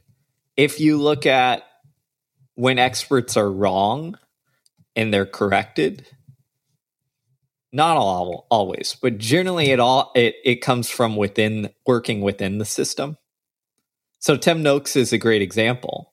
if 0.56 0.80
you 0.80 0.96
look 0.96 1.26
at 1.26 1.62
when 2.54 2.78
experts 2.78 3.36
are 3.36 3.52
wrong 3.52 4.16
and 4.96 5.12
they're 5.12 5.26
corrected, 5.26 6.06
not 7.70 7.98
all 7.98 8.46
always, 8.50 8.96
but 9.02 9.18
generally 9.18 9.70
it 9.70 9.78
all 9.78 10.10
it, 10.14 10.36
it 10.42 10.56
comes 10.62 10.88
from 10.88 11.16
within 11.16 11.68
working 11.86 12.22
within 12.22 12.56
the 12.56 12.64
system. 12.64 13.18
So 14.22 14.36
Tim 14.36 14.62
Noakes 14.62 14.94
is 14.94 15.12
a 15.12 15.18
great 15.18 15.42
example. 15.42 16.12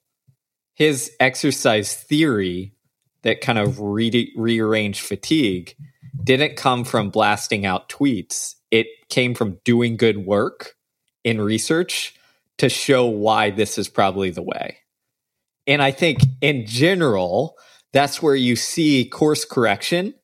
His 0.74 1.12
exercise 1.20 1.94
theory 1.94 2.74
that 3.22 3.40
kind 3.40 3.60
of 3.60 3.80
re- 3.80 4.34
rearranged 4.36 5.02
fatigue 5.02 5.76
didn't 6.24 6.58
come 6.58 6.86
from 6.86 7.12
blasting 7.12 7.68
out 7.68 7.88
tweets. 7.88 8.56
It 8.72 8.88
came 9.10 9.36
from 9.36 9.60
doing 9.64 9.96
good 9.96 10.26
work 10.26 10.74
in 11.24 11.40
research 11.40 12.16
to 12.58 12.68
show 12.68 13.06
why 13.06 13.52
this 13.52 13.78
is 13.78 13.88
probably 13.88 14.32
the 14.32 14.42
way. 14.42 14.78
And 15.68 15.80
I 15.80 15.92
think 15.92 16.22
in 16.42 16.66
general, 16.66 17.58
that's 17.94 18.24
where 18.24 18.36
you 18.36 18.56
see 18.56 19.06
course 19.06 19.46
correction 19.46 20.16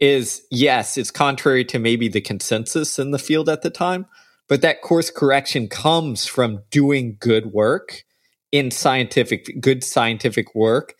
is 0.00 0.42
yes, 0.50 0.98
it's 0.98 1.12
contrary 1.12 1.64
to 1.66 1.78
maybe 1.78 2.08
the 2.08 2.22
consensus 2.22 2.98
in 2.98 3.12
the 3.12 3.20
field 3.20 3.48
at 3.48 3.62
the 3.62 3.70
time, 3.70 4.06
but 4.50 4.62
that 4.62 4.82
course 4.82 5.10
correction 5.10 5.68
comes 5.68 6.26
from 6.26 6.64
doing 6.72 7.16
good 7.20 7.46
work 7.46 8.02
in 8.50 8.72
scientific, 8.72 9.60
good 9.60 9.84
scientific 9.84 10.56
work 10.56 10.96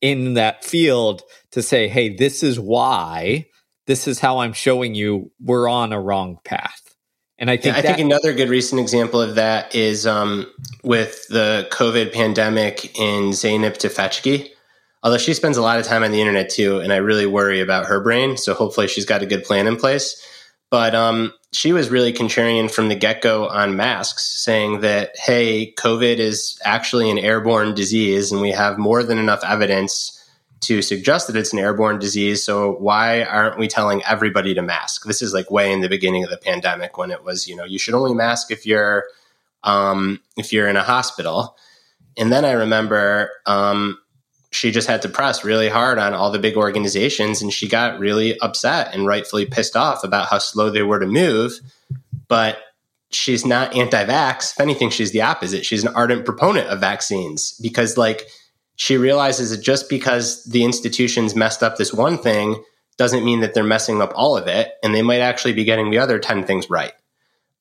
in 0.00 0.34
that 0.34 0.64
field 0.64 1.22
to 1.50 1.60
say, 1.60 1.88
hey, 1.88 2.14
this 2.14 2.44
is 2.44 2.58
why, 2.60 3.46
this 3.88 4.06
is 4.06 4.20
how 4.20 4.38
I'm 4.38 4.52
showing 4.52 4.94
you 4.94 5.32
we're 5.40 5.68
on 5.68 5.92
a 5.92 6.00
wrong 6.00 6.38
path. 6.44 6.94
And 7.36 7.50
I 7.50 7.56
think 7.56 7.74
yeah, 7.74 7.78
I 7.78 7.82
that- 7.82 7.96
think 7.96 8.06
another 8.06 8.32
good 8.32 8.48
recent 8.48 8.80
example 8.80 9.20
of 9.20 9.34
that 9.34 9.74
is 9.74 10.06
um, 10.06 10.46
with 10.84 11.26
the 11.26 11.66
COVID 11.72 12.12
pandemic 12.12 12.96
in 12.96 13.30
Zeynep 13.30 13.76
Tufekci. 13.76 14.50
Although 15.02 15.18
she 15.18 15.34
spends 15.34 15.56
a 15.56 15.62
lot 15.62 15.80
of 15.80 15.84
time 15.84 16.04
on 16.04 16.12
the 16.12 16.20
internet 16.20 16.48
too, 16.48 16.78
and 16.78 16.92
I 16.92 16.98
really 16.98 17.26
worry 17.26 17.60
about 17.60 17.86
her 17.86 18.00
brain. 18.00 18.36
So 18.36 18.54
hopefully 18.54 18.86
she's 18.86 19.04
got 19.04 19.20
a 19.20 19.26
good 19.26 19.42
plan 19.42 19.66
in 19.66 19.76
place. 19.76 20.24
But 20.74 20.92
um, 20.92 21.32
she 21.52 21.72
was 21.72 21.88
really 21.88 22.12
contrarian 22.12 22.68
from 22.68 22.88
the 22.88 22.96
get 22.96 23.22
go 23.22 23.46
on 23.46 23.76
masks, 23.76 24.24
saying 24.24 24.80
that, 24.80 25.16
hey, 25.16 25.72
COVID 25.78 26.16
is 26.16 26.58
actually 26.64 27.08
an 27.12 27.18
airborne 27.18 27.76
disease, 27.76 28.32
and 28.32 28.40
we 28.40 28.50
have 28.50 28.76
more 28.76 29.04
than 29.04 29.18
enough 29.18 29.44
evidence 29.44 30.20
to 30.62 30.82
suggest 30.82 31.28
that 31.28 31.36
it's 31.36 31.52
an 31.52 31.60
airborne 31.60 32.00
disease. 32.00 32.42
So 32.42 32.72
why 32.72 33.22
aren't 33.22 33.56
we 33.56 33.68
telling 33.68 34.02
everybody 34.02 34.52
to 34.52 34.62
mask? 34.62 35.04
This 35.04 35.22
is 35.22 35.32
like 35.32 35.48
way 35.48 35.72
in 35.72 35.80
the 35.80 35.88
beginning 35.88 36.24
of 36.24 36.30
the 36.30 36.38
pandemic 36.38 36.98
when 36.98 37.12
it 37.12 37.22
was, 37.22 37.46
you 37.46 37.54
know, 37.54 37.62
you 37.64 37.78
should 37.78 37.94
only 37.94 38.12
mask 38.12 38.50
if 38.50 38.66
you're 38.66 39.04
um, 39.62 40.20
if 40.36 40.52
you're 40.52 40.66
in 40.66 40.76
a 40.76 40.82
hospital. 40.82 41.56
And 42.16 42.32
then 42.32 42.44
I 42.44 42.50
remember 42.50 43.30
um, 43.46 43.96
she 44.54 44.70
just 44.70 44.86
had 44.86 45.02
to 45.02 45.08
press 45.08 45.44
really 45.44 45.68
hard 45.68 45.98
on 45.98 46.14
all 46.14 46.30
the 46.30 46.38
big 46.38 46.56
organizations 46.56 47.42
and 47.42 47.52
she 47.52 47.68
got 47.68 47.98
really 47.98 48.38
upset 48.38 48.94
and 48.94 49.04
rightfully 49.04 49.46
pissed 49.46 49.76
off 49.76 50.04
about 50.04 50.28
how 50.28 50.38
slow 50.38 50.70
they 50.70 50.82
were 50.82 51.00
to 51.00 51.06
move. 51.06 51.58
But 52.28 52.58
she's 53.10 53.44
not 53.44 53.74
anti-vax. 53.74 54.52
If 54.52 54.60
anything 54.60 54.90
she's 54.90 55.10
the 55.10 55.22
opposite. 55.22 55.66
She's 55.66 55.84
an 55.84 55.94
ardent 55.94 56.24
proponent 56.24 56.68
of 56.68 56.78
vaccines 56.80 57.58
because 57.60 57.96
like 57.96 58.28
she 58.76 58.96
realizes 58.96 59.50
that 59.50 59.62
just 59.62 59.88
because 59.88 60.44
the 60.44 60.64
institutions 60.64 61.34
messed 61.34 61.64
up 61.64 61.76
this 61.76 61.92
one 61.92 62.16
thing 62.16 62.62
doesn't 62.96 63.24
mean 63.24 63.40
that 63.40 63.54
they're 63.54 63.64
messing 63.64 64.00
up 64.00 64.12
all 64.14 64.36
of 64.36 64.46
it 64.46 64.70
and 64.84 64.94
they 64.94 65.02
might 65.02 65.20
actually 65.20 65.52
be 65.52 65.64
getting 65.64 65.90
the 65.90 65.98
other 65.98 66.20
10 66.20 66.44
things 66.44 66.70
right. 66.70 66.92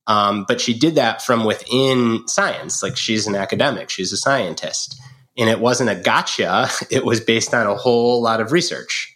Um, 0.06 0.46
but 0.48 0.62
she 0.62 0.78
did 0.78 0.96
that 0.96 1.24
from 1.24 1.44
within 1.44 2.28
science. 2.28 2.84
Like 2.84 2.98
she's 2.98 3.26
an 3.26 3.36
academic. 3.36 3.90
She's 3.90 4.14
a 4.14 4.18
scientist 4.18 5.02
and 5.38 5.50
it 5.50 5.60
wasn't 5.60 5.90
a 5.90 5.96
gotcha 5.96 6.70
it 6.92 7.06
was 7.06 7.20
based 7.20 7.54
on 7.54 7.68
a 7.68 7.76
whole 7.76 8.22
lot 8.22 8.42
of 8.42 8.52
research. 8.52 9.10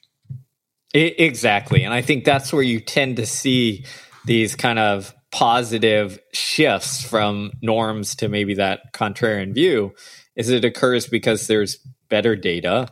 It, 0.93 1.19
exactly 1.19 1.84
and 1.84 1.93
i 1.93 2.01
think 2.01 2.23
that's 2.23 2.53
where 2.53 2.63
you 2.63 2.80
tend 2.80 3.17
to 3.17 3.25
see 3.25 3.86
these 4.25 4.56
kind 4.56 4.80
of 4.80 5.13
positive 5.32 6.17
shifts 6.34 7.03
from 7.03 7.51
norms 7.62 8.15
to 8.15 8.30
maybe 8.30 8.53
that 8.53 8.93
contrarian 8.93 9.53
view 9.53 9.93
is 10.38 10.49
it 10.49 10.63
occurs 10.63 11.06
because 11.06 11.47
there's 11.47 11.86
better 12.08 12.38
data 12.38 12.88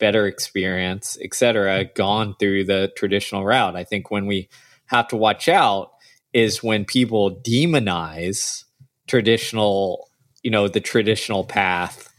better 0.00 0.26
experience 0.26 1.18
etc 1.22 1.84
gone 1.84 2.34
through 2.40 2.64
the 2.64 2.90
traditional 2.96 3.44
route. 3.44 3.76
I 3.76 3.84
think 3.84 4.10
when 4.10 4.26
we 4.26 4.48
have 4.86 5.06
to 5.08 5.16
watch 5.16 5.48
out 5.48 5.92
is 6.32 6.62
when 6.62 6.84
people 6.84 7.40
demonize 7.46 8.64
traditional 9.06 10.08
you 10.42 10.50
know 10.50 10.66
the 10.66 10.80
traditional 10.80 11.44
path 11.44 12.09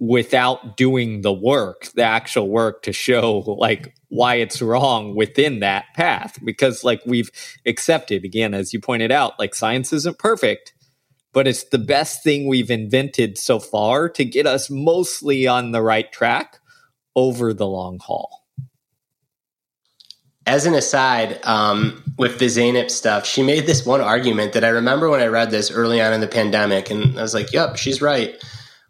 without 0.00 0.76
doing 0.76 1.22
the 1.22 1.32
work, 1.32 1.86
the 1.94 2.02
actual 2.02 2.48
work 2.48 2.82
to 2.82 2.92
show 2.92 3.38
like 3.58 3.94
why 4.08 4.36
it's 4.36 4.62
wrong 4.62 5.16
within 5.16 5.60
that 5.60 5.86
path. 5.94 6.38
Because 6.44 6.84
like 6.84 7.00
we've 7.04 7.30
accepted, 7.66 8.24
again, 8.24 8.54
as 8.54 8.72
you 8.72 8.80
pointed 8.80 9.10
out, 9.10 9.38
like 9.38 9.54
science 9.54 9.92
isn't 9.92 10.18
perfect, 10.18 10.72
but 11.32 11.48
it's 11.48 11.64
the 11.64 11.78
best 11.78 12.22
thing 12.22 12.46
we've 12.46 12.70
invented 12.70 13.38
so 13.38 13.58
far 13.58 14.08
to 14.10 14.24
get 14.24 14.46
us 14.46 14.70
mostly 14.70 15.46
on 15.46 15.72
the 15.72 15.82
right 15.82 16.10
track 16.12 16.60
over 17.16 17.52
the 17.52 17.66
long 17.66 17.98
haul. 17.98 18.44
As 20.46 20.64
an 20.64 20.74
aside, 20.74 21.40
um, 21.44 22.02
with 22.16 22.38
the 22.38 22.46
Zeynep 22.46 22.90
stuff, 22.90 23.26
she 23.26 23.42
made 23.42 23.66
this 23.66 23.84
one 23.84 24.00
argument 24.00 24.54
that 24.54 24.64
I 24.64 24.68
remember 24.68 25.10
when 25.10 25.20
I 25.20 25.26
read 25.26 25.50
this 25.50 25.70
early 25.70 26.00
on 26.00 26.14
in 26.14 26.22
the 26.22 26.26
pandemic, 26.26 26.90
and 26.90 27.18
I 27.18 27.22
was 27.22 27.34
like, 27.34 27.52
"Yep, 27.52 27.76
she's 27.76 28.00
right." 28.00 28.34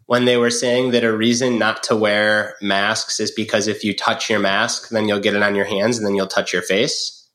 When 0.09 0.25
they 0.25 0.37
were 0.37 0.49
saying 0.49 0.89
that 0.89 1.03
a 1.03 1.15
reason 1.15 1.59
not 1.59 1.83
to 1.83 1.95
wear 1.95 2.55
masks 2.63 3.19
is 3.19 3.29
because 3.29 3.67
if 3.67 3.83
you 3.83 3.95
touch 3.95 4.27
your 4.27 4.39
mask, 4.39 4.89
then 4.89 5.07
you'll 5.07 5.19
get 5.19 5.35
it 5.35 5.43
on 5.43 5.53
your 5.53 5.65
hands 5.65 5.99
and 5.99 6.07
then 6.07 6.15
you'll 6.15 6.25
touch 6.25 6.51
your 6.51 6.63
face. 6.63 7.29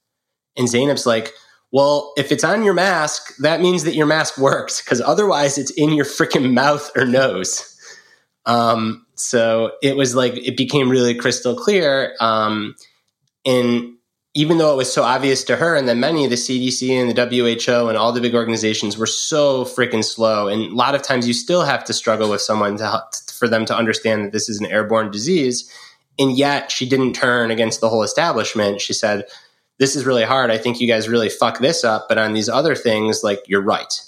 And 0.56 0.66
Zeynep's 0.66 1.06
like, 1.06 1.30
well, 1.70 2.12
if 2.16 2.32
it's 2.32 2.42
on 2.42 2.64
your 2.64 2.74
mask, 2.74 3.36
that 3.36 3.60
means 3.60 3.84
that 3.84 3.94
your 3.94 4.06
mask 4.06 4.38
works 4.38 4.82
because 4.82 5.00
otherwise 5.00 5.56
it's 5.56 5.70
in 5.70 5.92
your 5.92 6.04
freaking 6.04 6.52
mouth 6.52 6.90
or 6.96 7.04
nose. 7.04 7.78
Um, 8.44 9.06
so 9.14 9.70
it 9.80 9.96
was 9.96 10.16
like, 10.16 10.36
it 10.36 10.56
became 10.56 10.90
really 10.90 11.14
crystal 11.14 11.54
clear. 11.54 12.16
Um, 12.18 12.74
and 13.46 13.92
even 14.34 14.58
though 14.58 14.72
it 14.72 14.76
was 14.76 14.92
so 14.92 15.04
obvious 15.04 15.44
to 15.44 15.56
her, 15.56 15.76
and 15.76 15.86
then 15.86 16.00
many 16.00 16.24
of 16.24 16.30
the 16.30 16.36
CDC 16.36 16.90
and 16.90 17.10
the 17.10 17.66
WHO 17.66 17.88
and 17.88 17.96
all 17.96 18.12
the 18.12 18.20
big 18.20 18.34
organizations 18.34 18.98
were 18.98 19.06
so 19.06 19.64
freaking 19.64 20.04
slow, 20.04 20.48
and 20.48 20.72
a 20.72 20.74
lot 20.74 20.96
of 20.96 21.02
times 21.02 21.28
you 21.28 21.32
still 21.32 21.62
have 21.62 21.84
to 21.84 21.92
struggle 21.92 22.28
with 22.30 22.40
someone 22.40 22.76
to 22.78 23.02
for 23.38 23.48
them 23.48 23.64
to 23.66 23.76
understand 23.76 24.24
that 24.24 24.32
this 24.32 24.48
is 24.48 24.60
an 24.60 24.66
airborne 24.66 25.10
disease. 25.10 25.70
And 26.18 26.36
yet, 26.36 26.70
she 26.70 26.88
didn't 26.88 27.14
turn 27.14 27.50
against 27.50 27.80
the 27.80 27.88
whole 27.88 28.02
establishment. 28.02 28.80
She 28.80 28.92
said, 28.92 29.24
"This 29.78 29.94
is 29.96 30.04
really 30.04 30.24
hard. 30.24 30.50
I 30.50 30.58
think 30.58 30.80
you 30.80 30.88
guys 30.88 31.08
really 31.08 31.28
fuck 31.28 31.58
this 31.58 31.84
up, 31.84 32.06
but 32.08 32.18
on 32.18 32.32
these 32.32 32.48
other 32.48 32.74
things, 32.74 33.22
like 33.22 33.42
you're 33.46 33.62
right." 33.62 34.00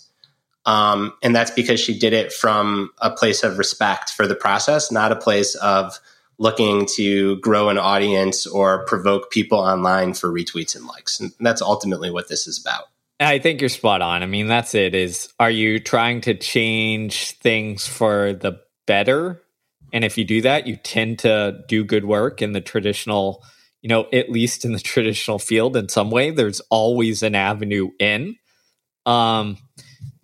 Um, 0.64 1.12
and 1.22 1.34
that's 1.34 1.52
because 1.52 1.78
she 1.78 1.96
did 1.96 2.12
it 2.12 2.32
from 2.32 2.90
a 2.98 3.10
place 3.10 3.44
of 3.44 3.58
respect 3.58 4.10
for 4.10 4.26
the 4.26 4.34
process, 4.34 4.90
not 4.90 5.12
a 5.12 5.16
place 5.16 5.54
of 5.56 6.00
looking 6.38 6.86
to 6.96 7.38
grow 7.40 7.68
an 7.68 7.78
audience 7.78 8.46
or 8.46 8.84
provoke 8.84 9.30
people 9.30 9.58
online 9.58 10.12
for 10.12 10.30
retweets 10.30 10.76
and 10.76 10.86
likes. 10.86 11.18
And 11.18 11.32
that's 11.40 11.62
ultimately 11.62 12.10
what 12.10 12.28
this 12.28 12.46
is 12.46 12.60
about. 12.60 12.84
I 13.18 13.38
think 13.38 13.60
you're 13.60 13.70
spot 13.70 14.02
on. 14.02 14.22
I 14.22 14.26
mean, 14.26 14.46
that's 14.46 14.74
it 14.74 14.94
is 14.94 15.32
are 15.40 15.50
you 15.50 15.78
trying 15.78 16.20
to 16.22 16.34
change 16.34 17.32
things 17.38 17.86
for 17.86 18.34
the 18.34 18.60
better? 18.86 19.42
And 19.92 20.04
if 20.04 20.18
you 20.18 20.24
do 20.24 20.42
that, 20.42 20.66
you 20.66 20.76
tend 20.76 21.20
to 21.20 21.62
do 21.68 21.84
good 21.84 22.04
work 22.04 22.42
in 22.42 22.52
the 22.52 22.60
traditional, 22.60 23.42
you 23.80 23.88
know, 23.88 24.06
at 24.12 24.30
least 24.30 24.66
in 24.66 24.72
the 24.72 24.80
traditional 24.80 25.38
field 25.38 25.76
in 25.76 25.88
some 25.88 26.10
way, 26.10 26.30
there's 26.30 26.60
always 26.68 27.22
an 27.22 27.34
avenue 27.34 27.90
in. 27.98 28.36
Um, 29.06 29.56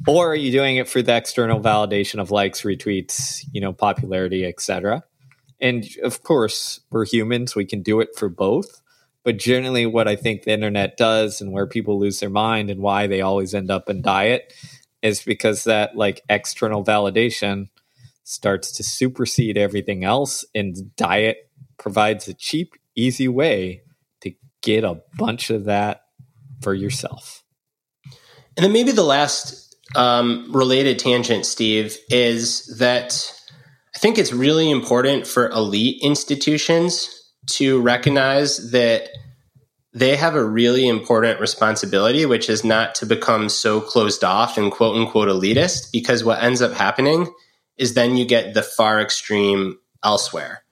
or 0.06 0.32
are 0.32 0.36
you 0.36 0.50
doing 0.50 0.76
it 0.76 0.88
for 0.88 1.00
the 1.00 1.16
external 1.16 1.60
validation 1.60 2.20
of 2.20 2.30
likes, 2.30 2.62
retweets, 2.62 3.44
you 3.52 3.60
know, 3.60 3.72
popularity, 3.72 4.44
etc.? 4.44 5.04
And 5.62 5.86
of 6.02 6.22
course, 6.24 6.80
we're 6.90 7.06
humans, 7.06 7.54
we 7.54 7.64
can 7.64 7.82
do 7.82 8.00
it 8.00 8.10
for 8.16 8.28
both. 8.28 8.82
But 9.24 9.38
generally, 9.38 9.86
what 9.86 10.08
I 10.08 10.16
think 10.16 10.42
the 10.42 10.52
internet 10.52 10.96
does 10.96 11.40
and 11.40 11.52
where 11.52 11.66
people 11.66 11.98
lose 11.98 12.18
their 12.18 12.28
mind 12.28 12.68
and 12.68 12.80
why 12.80 13.06
they 13.06 13.20
always 13.20 13.54
end 13.54 13.70
up 13.70 13.88
in 13.88 14.02
diet 14.02 14.52
is 15.00 15.22
because 15.22 15.64
that 15.64 15.96
like 15.96 16.22
external 16.28 16.84
validation 16.84 17.68
starts 18.24 18.72
to 18.72 18.82
supersede 18.82 19.56
everything 19.56 20.02
else. 20.02 20.44
And 20.54 20.94
diet 20.96 21.48
provides 21.78 22.26
a 22.26 22.34
cheap, 22.34 22.74
easy 22.96 23.28
way 23.28 23.82
to 24.22 24.32
get 24.60 24.82
a 24.82 25.00
bunch 25.16 25.50
of 25.50 25.64
that 25.64 26.02
for 26.60 26.74
yourself. 26.74 27.44
And 28.56 28.64
then 28.64 28.72
maybe 28.72 28.90
the 28.90 29.04
last 29.04 29.76
um, 29.94 30.50
related 30.50 30.98
tangent, 30.98 31.46
Steve, 31.46 31.96
is 32.10 32.66
that 32.78 33.32
think 34.02 34.18
it's 34.18 34.32
really 34.32 34.68
important 34.68 35.28
for 35.28 35.48
elite 35.50 36.02
institutions 36.02 37.08
to 37.46 37.80
recognize 37.80 38.72
that 38.72 39.08
they 39.94 40.16
have 40.16 40.34
a 40.34 40.44
really 40.44 40.88
important 40.88 41.38
responsibility, 41.38 42.26
which 42.26 42.50
is 42.50 42.64
not 42.64 42.96
to 42.96 43.06
become 43.06 43.48
so 43.48 43.80
closed 43.80 44.24
off 44.24 44.58
and 44.58 44.72
quote 44.72 44.96
unquote 44.96 45.28
elitist, 45.28 45.92
because 45.92 46.24
what 46.24 46.42
ends 46.42 46.60
up 46.60 46.72
happening 46.72 47.32
is 47.76 47.94
then 47.94 48.16
you 48.16 48.24
get 48.24 48.54
the 48.54 48.62
far 48.62 49.00
extreme 49.00 49.78
elsewhere. 50.02 50.64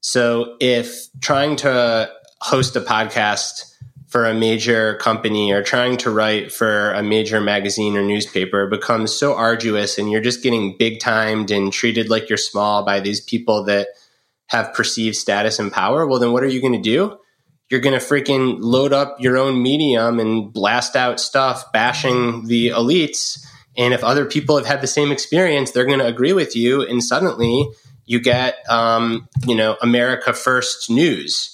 So 0.00 0.56
if 0.60 1.06
trying 1.22 1.56
to 1.56 2.10
host 2.42 2.76
a 2.76 2.82
podcast 2.82 3.73
for 4.14 4.26
a 4.26 4.32
major 4.32 4.94
company 4.98 5.50
or 5.50 5.60
trying 5.60 5.96
to 5.96 6.08
write 6.08 6.52
for 6.52 6.92
a 6.92 7.02
major 7.02 7.40
magazine 7.40 7.96
or 7.96 8.02
newspaper 8.04 8.68
becomes 8.68 9.12
so 9.12 9.34
arduous 9.34 9.98
and 9.98 10.08
you're 10.08 10.20
just 10.20 10.40
getting 10.40 10.76
big 10.78 11.00
timed 11.00 11.50
and 11.50 11.72
treated 11.72 12.08
like 12.08 12.28
you're 12.28 12.38
small 12.38 12.84
by 12.84 13.00
these 13.00 13.20
people 13.20 13.64
that 13.64 13.88
have 14.46 14.72
perceived 14.72 15.16
status 15.16 15.58
and 15.58 15.72
power, 15.72 16.06
well, 16.06 16.20
then 16.20 16.30
what 16.30 16.44
are 16.44 16.48
you 16.48 16.60
going 16.60 16.74
to 16.74 16.78
do? 16.78 17.18
You're 17.68 17.80
going 17.80 17.98
to 17.98 18.06
freaking 18.06 18.58
load 18.60 18.92
up 18.92 19.16
your 19.18 19.36
own 19.36 19.60
medium 19.60 20.20
and 20.20 20.52
blast 20.52 20.94
out 20.94 21.18
stuff 21.18 21.72
bashing 21.72 22.46
the 22.46 22.68
elites 22.68 23.44
And 23.76 23.92
if 23.92 24.04
other 24.04 24.26
people 24.26 24.56
have 24.56 24.66
had 24.66 24.80
the 24.80 24.86
same 24.86 25.10
experience, 25.10 25.72
they're 25.72 25.86
going 25.86 25.98
to 25.98 26.06
agree 26.06 26.32
with 26.32 26.54
you. 26.54 26.82
And 26.82 27.02
suddenly 27.02 27.68
you 28.06 28.20
get, 28.20 28.58
um, 28.70 29.28
you 29.44 29.56
know, 29.56 29.76
America 29.82 30.32
First 30.32 30.88
news. 30.88 31.53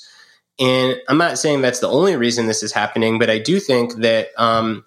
And 0.61 1.01
I'm 1.09 1.19
not 1.19 1.39
saying 1.39 1.63
that's 1.63 1.81
the 1.81 1.89
only 1.89 2.17
reason 2.17 2.47
this 2.47 2.63
is 2.63 2.73
happening, 2.73 3.19
but 3.19 3.31
I 3.31 3.39
do 3.39 3.59
think 3.59 3.95
that 3.97 4.29
um, 4.37 4.85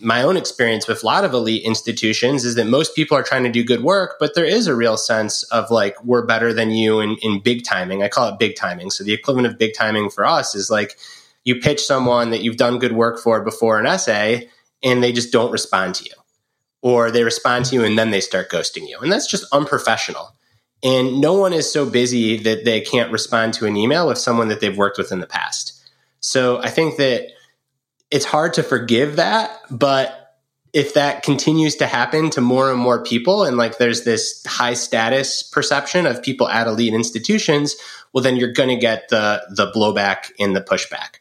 my 0.00 0.22
own 0.22 0.36
experience 0.36 0.88
with 0.88 1.02
a 1.02 1.06
lot 1.06 1.24
of 1.24 1.32
elite 1.32 1.62
institutions 1.62 2.44
is 2.44 2.56
that 2.56 2.66
most 2.66 2.96
people 2.96 3.16
are 3.16 3.22
trying 3.22 3.44
to 3.44 3.50
do 3.50 3.62
good 3.62 3.84
work, 3.84 4.16
but 4.18 4.34
there 4.34 4.44
is 4.44 4.66
a 4.66 4.74
real 4.74 4.96
sense 4.96 5.44
of 5.44 5.70
like, 5.70 6.02
we're 6.04 6.26
better 6.26 6.52
than 6.52 6.72
you 6.72 6.98
in, 6.98 7.16
in 7.22 7.38
big 7.38 7.64
timing. 7.64 8.02
I 8.02 8.08
call 8.08 8.28
it 8.28 8.38
big 8.40 8.56
timing. 8.56 8.90
So 8.90 9.04
the 9.04 9.12
equivalent 9.12 9.46
of 9.46 9.58
big 9.58 9.74
timing 9.74 10.10
for 10.10 10.24
us 10.24 10.56
is 10.56 10.70
like, 10.70 10.98
you 11.44 11.56
pitch 11.56 11.84
someone 11.84 12.30
that 12.30 12.42
you've 12.42 12.56
done 12.56 12.78
good 12.78 12.92
work 12.92 13.20
for 13.20 13.42
before 13.42 13.78
an 13.78 13.86
essay 13.86 14.48
and 14.82 15.02
they 15.02 15.12
just 15.12 15.32
don't 15.32 15.52
respond 15.52 15.94
to 15.96 16.04
you 16.04 16.14
or 16.82 17.10
they 17.10 17.22
respond 17.22 17.64
to 17.66 17.76
you 17.76 17.84
and 17.84 17.96
then 17.96 18.10
they 18.10 18.20
start 18.20 18.50
ghosting 18.50 18.88
you. 18.88 18.98
And 18.98 19.10
that's 19.10 19.30
just 19.30 19.46
unprofessional. 19.52 20.34
And 20.82 21.20
no 21.20 21.34
one 21.34 21.52
is 21.52 21.72
so 21.72 21.88
busy 21.88 22.38
that 22.38 22.64
they 22.64 22.80
can't 22.80 23.12
respond 23.12 23.54
to 23.54 23.66
an 23.66 23.76
email 23.76 24.08
with 24.08 24.18
someone 24.18 24.48
that 24.48 24.60
they've 24.60 24.76
worked 24.76 24.98
with 24.98 25.12
in 25.12 25.20
the 25.20 25.26
past. 25.26 25.80
So 26.20 26.58
I 26.58 26.70
think 26.70 26.96
that 26.96 27.28
it's 28.10 28.24
hard 28.24 28.54
to 28.54 28.62
forgive 28.62 29.16
that, 29.16 29.60
but 29.70 30.18
if 30.72 30.94
that 30.94 31.22
continues 31.22 31.76
to 31.76 31.86
happen 31.86 32.30
to 32.30 32.40
more 32.40 32.70
and 32.70 32.78
more 32.78 33.02
people 33.02 33.44
and 33.44 33.56
like 33.56 33.78
there's 33.78 34.04
this 34.04 34.42
high 34.46 34.74
status 34.74 35.42
perception 35.42 36.06
of 36.06 36.22
people 36.22 36.48
at 36.48 36.66
elite 36.66 36.94
institutions, 36.94 37.76
well 38.12 38.24
then 38.24 38.36
you're 38.36 38.52
going 38.52 38.68
to 38.68 38.76
get 38.76 39.08
the 39.08 39.42
the 39.50 39.70
blowback 39.72 40.30
and 40.38 40.56
the 40.56 40.62
pushback. 40.62 41.16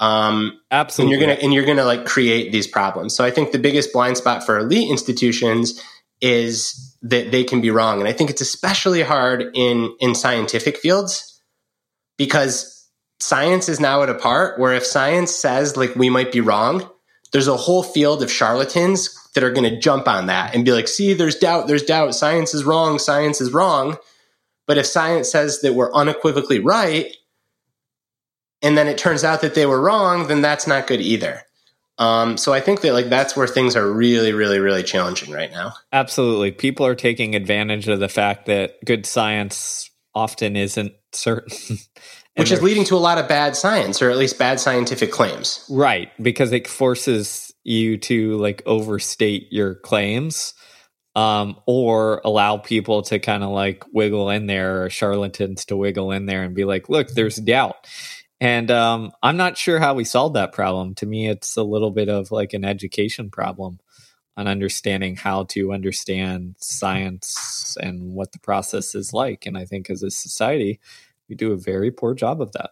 Um, 0.00 0.60
Absolutely. 0.70 1.14
And 1.14 1.20
you're 1.20 1.28
gonna 1.28 1.40
and 1.42 1.54
you're 1.54 1.64
gonna 1.64 1.84
like 1.84 2.04
create 2.04 2.52
these 2.52 2.66
problems. 2.66 3.14
So 3.14 3.24
I 3.24 3.30
think 3.30 3.52
the 3.52 3.58
biggest 3.58 3.92
blind 3.92 4.16
spot 4.16 4.44
for 4.44 4.58
elite 4.58 4.90
institutions 4.90 5.80
is 6.20 6.93
that 7.04 7.30
they 7.30 7.44
can 7.44 7.60
be 7.60 7.70
wrong, 7.70 8.00
and 8.00 8.08
I 8.08 8.12
think 8.12 8.30
it's 8.30 8.40
especially 8.40 9.02
hard 9.02 9.50
in 9.54 9.94
in 10.00 10.14
scientific 10.14 10.78
fields 10.78 11.40
because 12.16 12.88
science 13.20 13.68
is 13.68 13.78
now 13.78 14.02
at 14.02 14.10
a 14.10 14.14
part 14.14 14.58
where 14.58 14.72
if 14.72 14.84
science 14.84 15.30
says 15.34 15.76
like 15.76 15.94
we 15.94 16.10
might 16.10 16.32
be 16.32 16.40
wrong, 16.40 16.88
there's 17.32 17.48
a 17.48 17.56
whole 17.56 17.82
field 17.82 18.22
of 18.22 18.32
charlatans 18.32 19.16
that 19.34 19.44
are 19.44 19.52
going 19.52 19.68
to 19.70 19.78
jump 19.78 20.08
on 20.08 20.26
that 20.26 20.54
and 20.54 20.64
be 20.64 20.72
like, 20.72 20.88
"See, 20.88 21.12
there's 21.12 21.36
doubt, 21.36 21.66
there's 21.66 21.82
doubt. 21.82 22.14
Science 22.14 22.54
is 22.54 22.64
wrong. 22.64 22.98
Science 22.98 23.40
is 23.40 23.52
wrong." 23.52 23.98
But 24.66 24.78
if 24.78 24.86
science 24.86 25.30
says 25.30 25.60
that 25.60 25.74
we're 25.74 25.92
unequivocally 25.92 26.58
right, 26.58 27.14
and 28.62 28.78
then 28.78 28.88
it 28.88 28.96
turns 28.96 29.24
out 29.24 29.42
that 29.42 29.54
they 29.54 29.66
were 29.66 29.80
wrong, 29.80 30.26
then 30.26 30.40
that's 30.40 30.66
not 30.66 30.86
good 30.86 31.02
either. 31.02 31.42
Um, 31.98 32.36
so 32.36 32.52
I 32.52 32.60
think 32.60 32.80
that 32.80 32.92
like 32.92 33.08
that's 33.08 33.36
where 33.36 33.46
things 33.46 33.76
are 33.76 33.90
really, 33.90 34.32
really, 34.32 34.58
really 34.58 34.82
challenging 34.82 35.32
right 35.32 35.50
now. 35.50 35.74
Absolutely, 35.92 36.50
people 36.50 36.86
are 36.86 36.94
taking 36.94 37.34
advantage 37.34 37.88
of 37.88 38.00
the 38.00 38.08
fact 38.08 38.46
that 38.46 38.84
good 38.84 39.06
science 39.06 39.90
often 40.14 40.56
isn't 40.56 40.92
certain. 41.12 41.78
Which 42.36 42.50
is 42.50 42.60
leading 42.62 42.84
to 42.86 42.96
a 42.96 42.98
lot 42.98 43.18
of 43.18 43.28
bad 43.28 43.54
science, 43.54 44.02
or 44.02 44.10
at 44.10 44.16
least 44.16 44.40
bad 44.40 44.58
scientific 44.58 45.12
claims. 45.12 45.64
Right, 45.70 46.10
because 46.20 46.50
it 46.50 46.66
forces 46.66 47.54
you 47.62 47.96
to 47.98 48.36
like 48.38 48.60
overstate 48.66 49.52
your 49.52 49.76
claims, 49.76 50.52
um, 51.14 51.56
or 51.66 52.20
allow 52.24 52.56
people 52.56 53.02
to 53.02 53.20
kind 53.20 53.44
of 53.44 53.50
like 53.50 53.84
wiggle 53.92 54.30
in 54.30 54.46
there, 54.46 54.82
or 54.82 54.90
charlatans 54.90 55.66
to 55.66 55.76
wiggle 55.76 56.10
in 56.10 56.26
there 56.26 56.42
and 56.42 56.56
be 56.56 56.64
like, 56.64 56.88
"Look, 56.88 57.10
there's 57.10 57.36
doubt." 57.36 57.86
And 58.40 58.70
um, 58.70 59.12
I'm 59.22 59.36
not 59.36 59.56
sure 59.56 59.78
how 59.78 59.94
we 59.94 60.04
solved 60.04 60.36
that 60.36 60.52
problem. 60.52 60.94
To 60.96 61.06
me, 61.06 61.28
it's 61.28 61.56
a 61.56 61.62
little 61.62 61.90
bit 61.90 62.08
of 62.08 62.30
like 62.30 62.52
an 62.52 62.64
education 62.64 63.30
problem 63.30 63.78
on 64.36 64.48
understanding 64.48 65.16
how 65.16 65.44
to 65.44 65.72
understand 65.72 66.56
science 66.58 67.76
and 67.80 68.14
what 68.14 68.32
the 68.32 68.40
process 68.40 68.94
is 68.94 69.12
like. 69.12 69.46
And 69.46 69.56
I 69.56 69.64
think 69.64 69.88
as 69.88 70.02
a 70.02 70.10
society, 70.10 70.80
we 71.28 71.36
do 71.36 71.52
a 71.52 71.56
very 71.56 71.90
poor 71.90 72.14
job 72.14 72.40
of 72.40 72.52
that. 72.52 72.70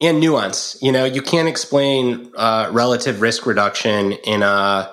And 0.00 0.20
nuance. 0.20 0.76
You 0.80 0.92
know, 0.92 1.04
you 1.04 1.22
can't 1.22 1.48
explain 1.48 2.30
uh, 2.36 2.68
relative 2.72 3.20
risk 3.20 3.46
reduction 3.46 4.12
in 4.12 4.42
a 4.42 4.92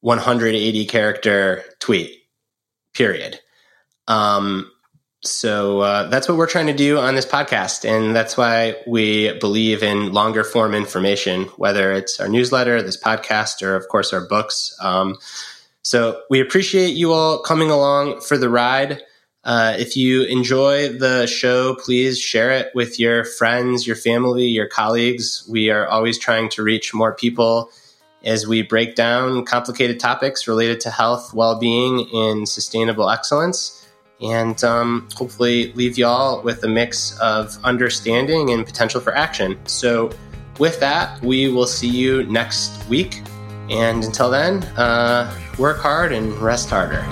180 0.00 0.84
character 0.86 1.64
tweet, 1.80 2.22
period. 2.94 3.40
Um, 4.08 4.70
so 5.22 5.80
uh, 5.80 6.08
that's 6.08 6.28
what 6.28 6.38
we're 6.38 6.46
trying 6.46 6.68
to 6.68 6.72
do 6.72 6.98
on 6.98 7.14
this 7.14 7.26
podcast. 7.26 7.84
And 7.84 8.16
that's 8.16 8.38
why 8.38 8.76
we 8.86 9.38
believe 9.38 9.82
in 9.82 10.12
longer 10.12 10.44
form 10.44 10.74
information, 10.74 11.44
whether 11.56 11.92
it's 11.92 12.20
our 12.20 12.28
newsletter, 12.28 12.80
this 12.80 13.00
podcast, 13.00 13.62
or 13.62 13.76
of 13.76 13.86
course 13.88 14.14
our 14.14 14.26
books. 14.26 14.74
Um, 14.80 15.18
so 15.82 16.22
we 16.30 16.40
appreciate 16.40 16.94
you 16.94 17.12
all 17.12 17.38
coming 17.40 17.70
along 17.70 18.22
for 18.22 18.38
the 18.38 18.48
ride. 18.48 19.02
Uh, 19.44 19.74
if 19.78 19.94
you 19.96 20.22
enjoy 20.24 20.88
the 20.88 21.26
show, 21.26 21.74
please 21.74 22.18
share 22.18 22.52
it 22.52 22.70
with 22.74 22.98
your 22.98 23.24
friends, 23.24 23.86
your 23.86 23.96
family, 23.96 24.46
your 24.46 24.68
colleagues. 24.68 25.46
We 25.50 25.70
are 25.70 25.86
always 25.86 26.18
trying 26.18 26.48
to 26.50 26.62
reach 26.62 26.94
more 26.94 27.14
people 27.14 27.70
as 28.22 28.46
we 28.46 28.62
break 28.62 28.94
down 28.94 29.44
complicated 29.44 29.98
topics 30.00 30.46
related 30.46 30.80
to 30.80 30.90
health, 30.90 31.32
well 31.34 31.58
being, 31.58 32.08
and 32.12 32.48
sustainable 32.48 33.08
excellence 33.08 33.79
and 34.20 34.62
um, 34.64 35.08
hopefully 35.14 35.72
leave 35.72 35.96
y'all 35.96 36.42
with 36.42 36.62
a 36.64 36.68
mix 36.68 37.18
of 37.20 37.58
understanding 37.64 38.50
and 38.50 38.66
potential 38.66 39.00
for 39.00 39.14
action. 39.14 39.58
So, 39.66 40.10
with 40.58 40.78
that, 40.80 41.22
we 41.22 41.48
will 41.48 41.66
see 41.66 41.88
you 41.88 42.24
next 42.24 42.86
week. 42.88 43.22
And 43.70 44.04
until 44.04 44.30
then, 44.30 44.62
uh, 44.76 45.34
work 45.58 45.78
hard 45.78 46.12
and 46.12 46.34
rest 46.34 46.68
harder. 46.68 47.02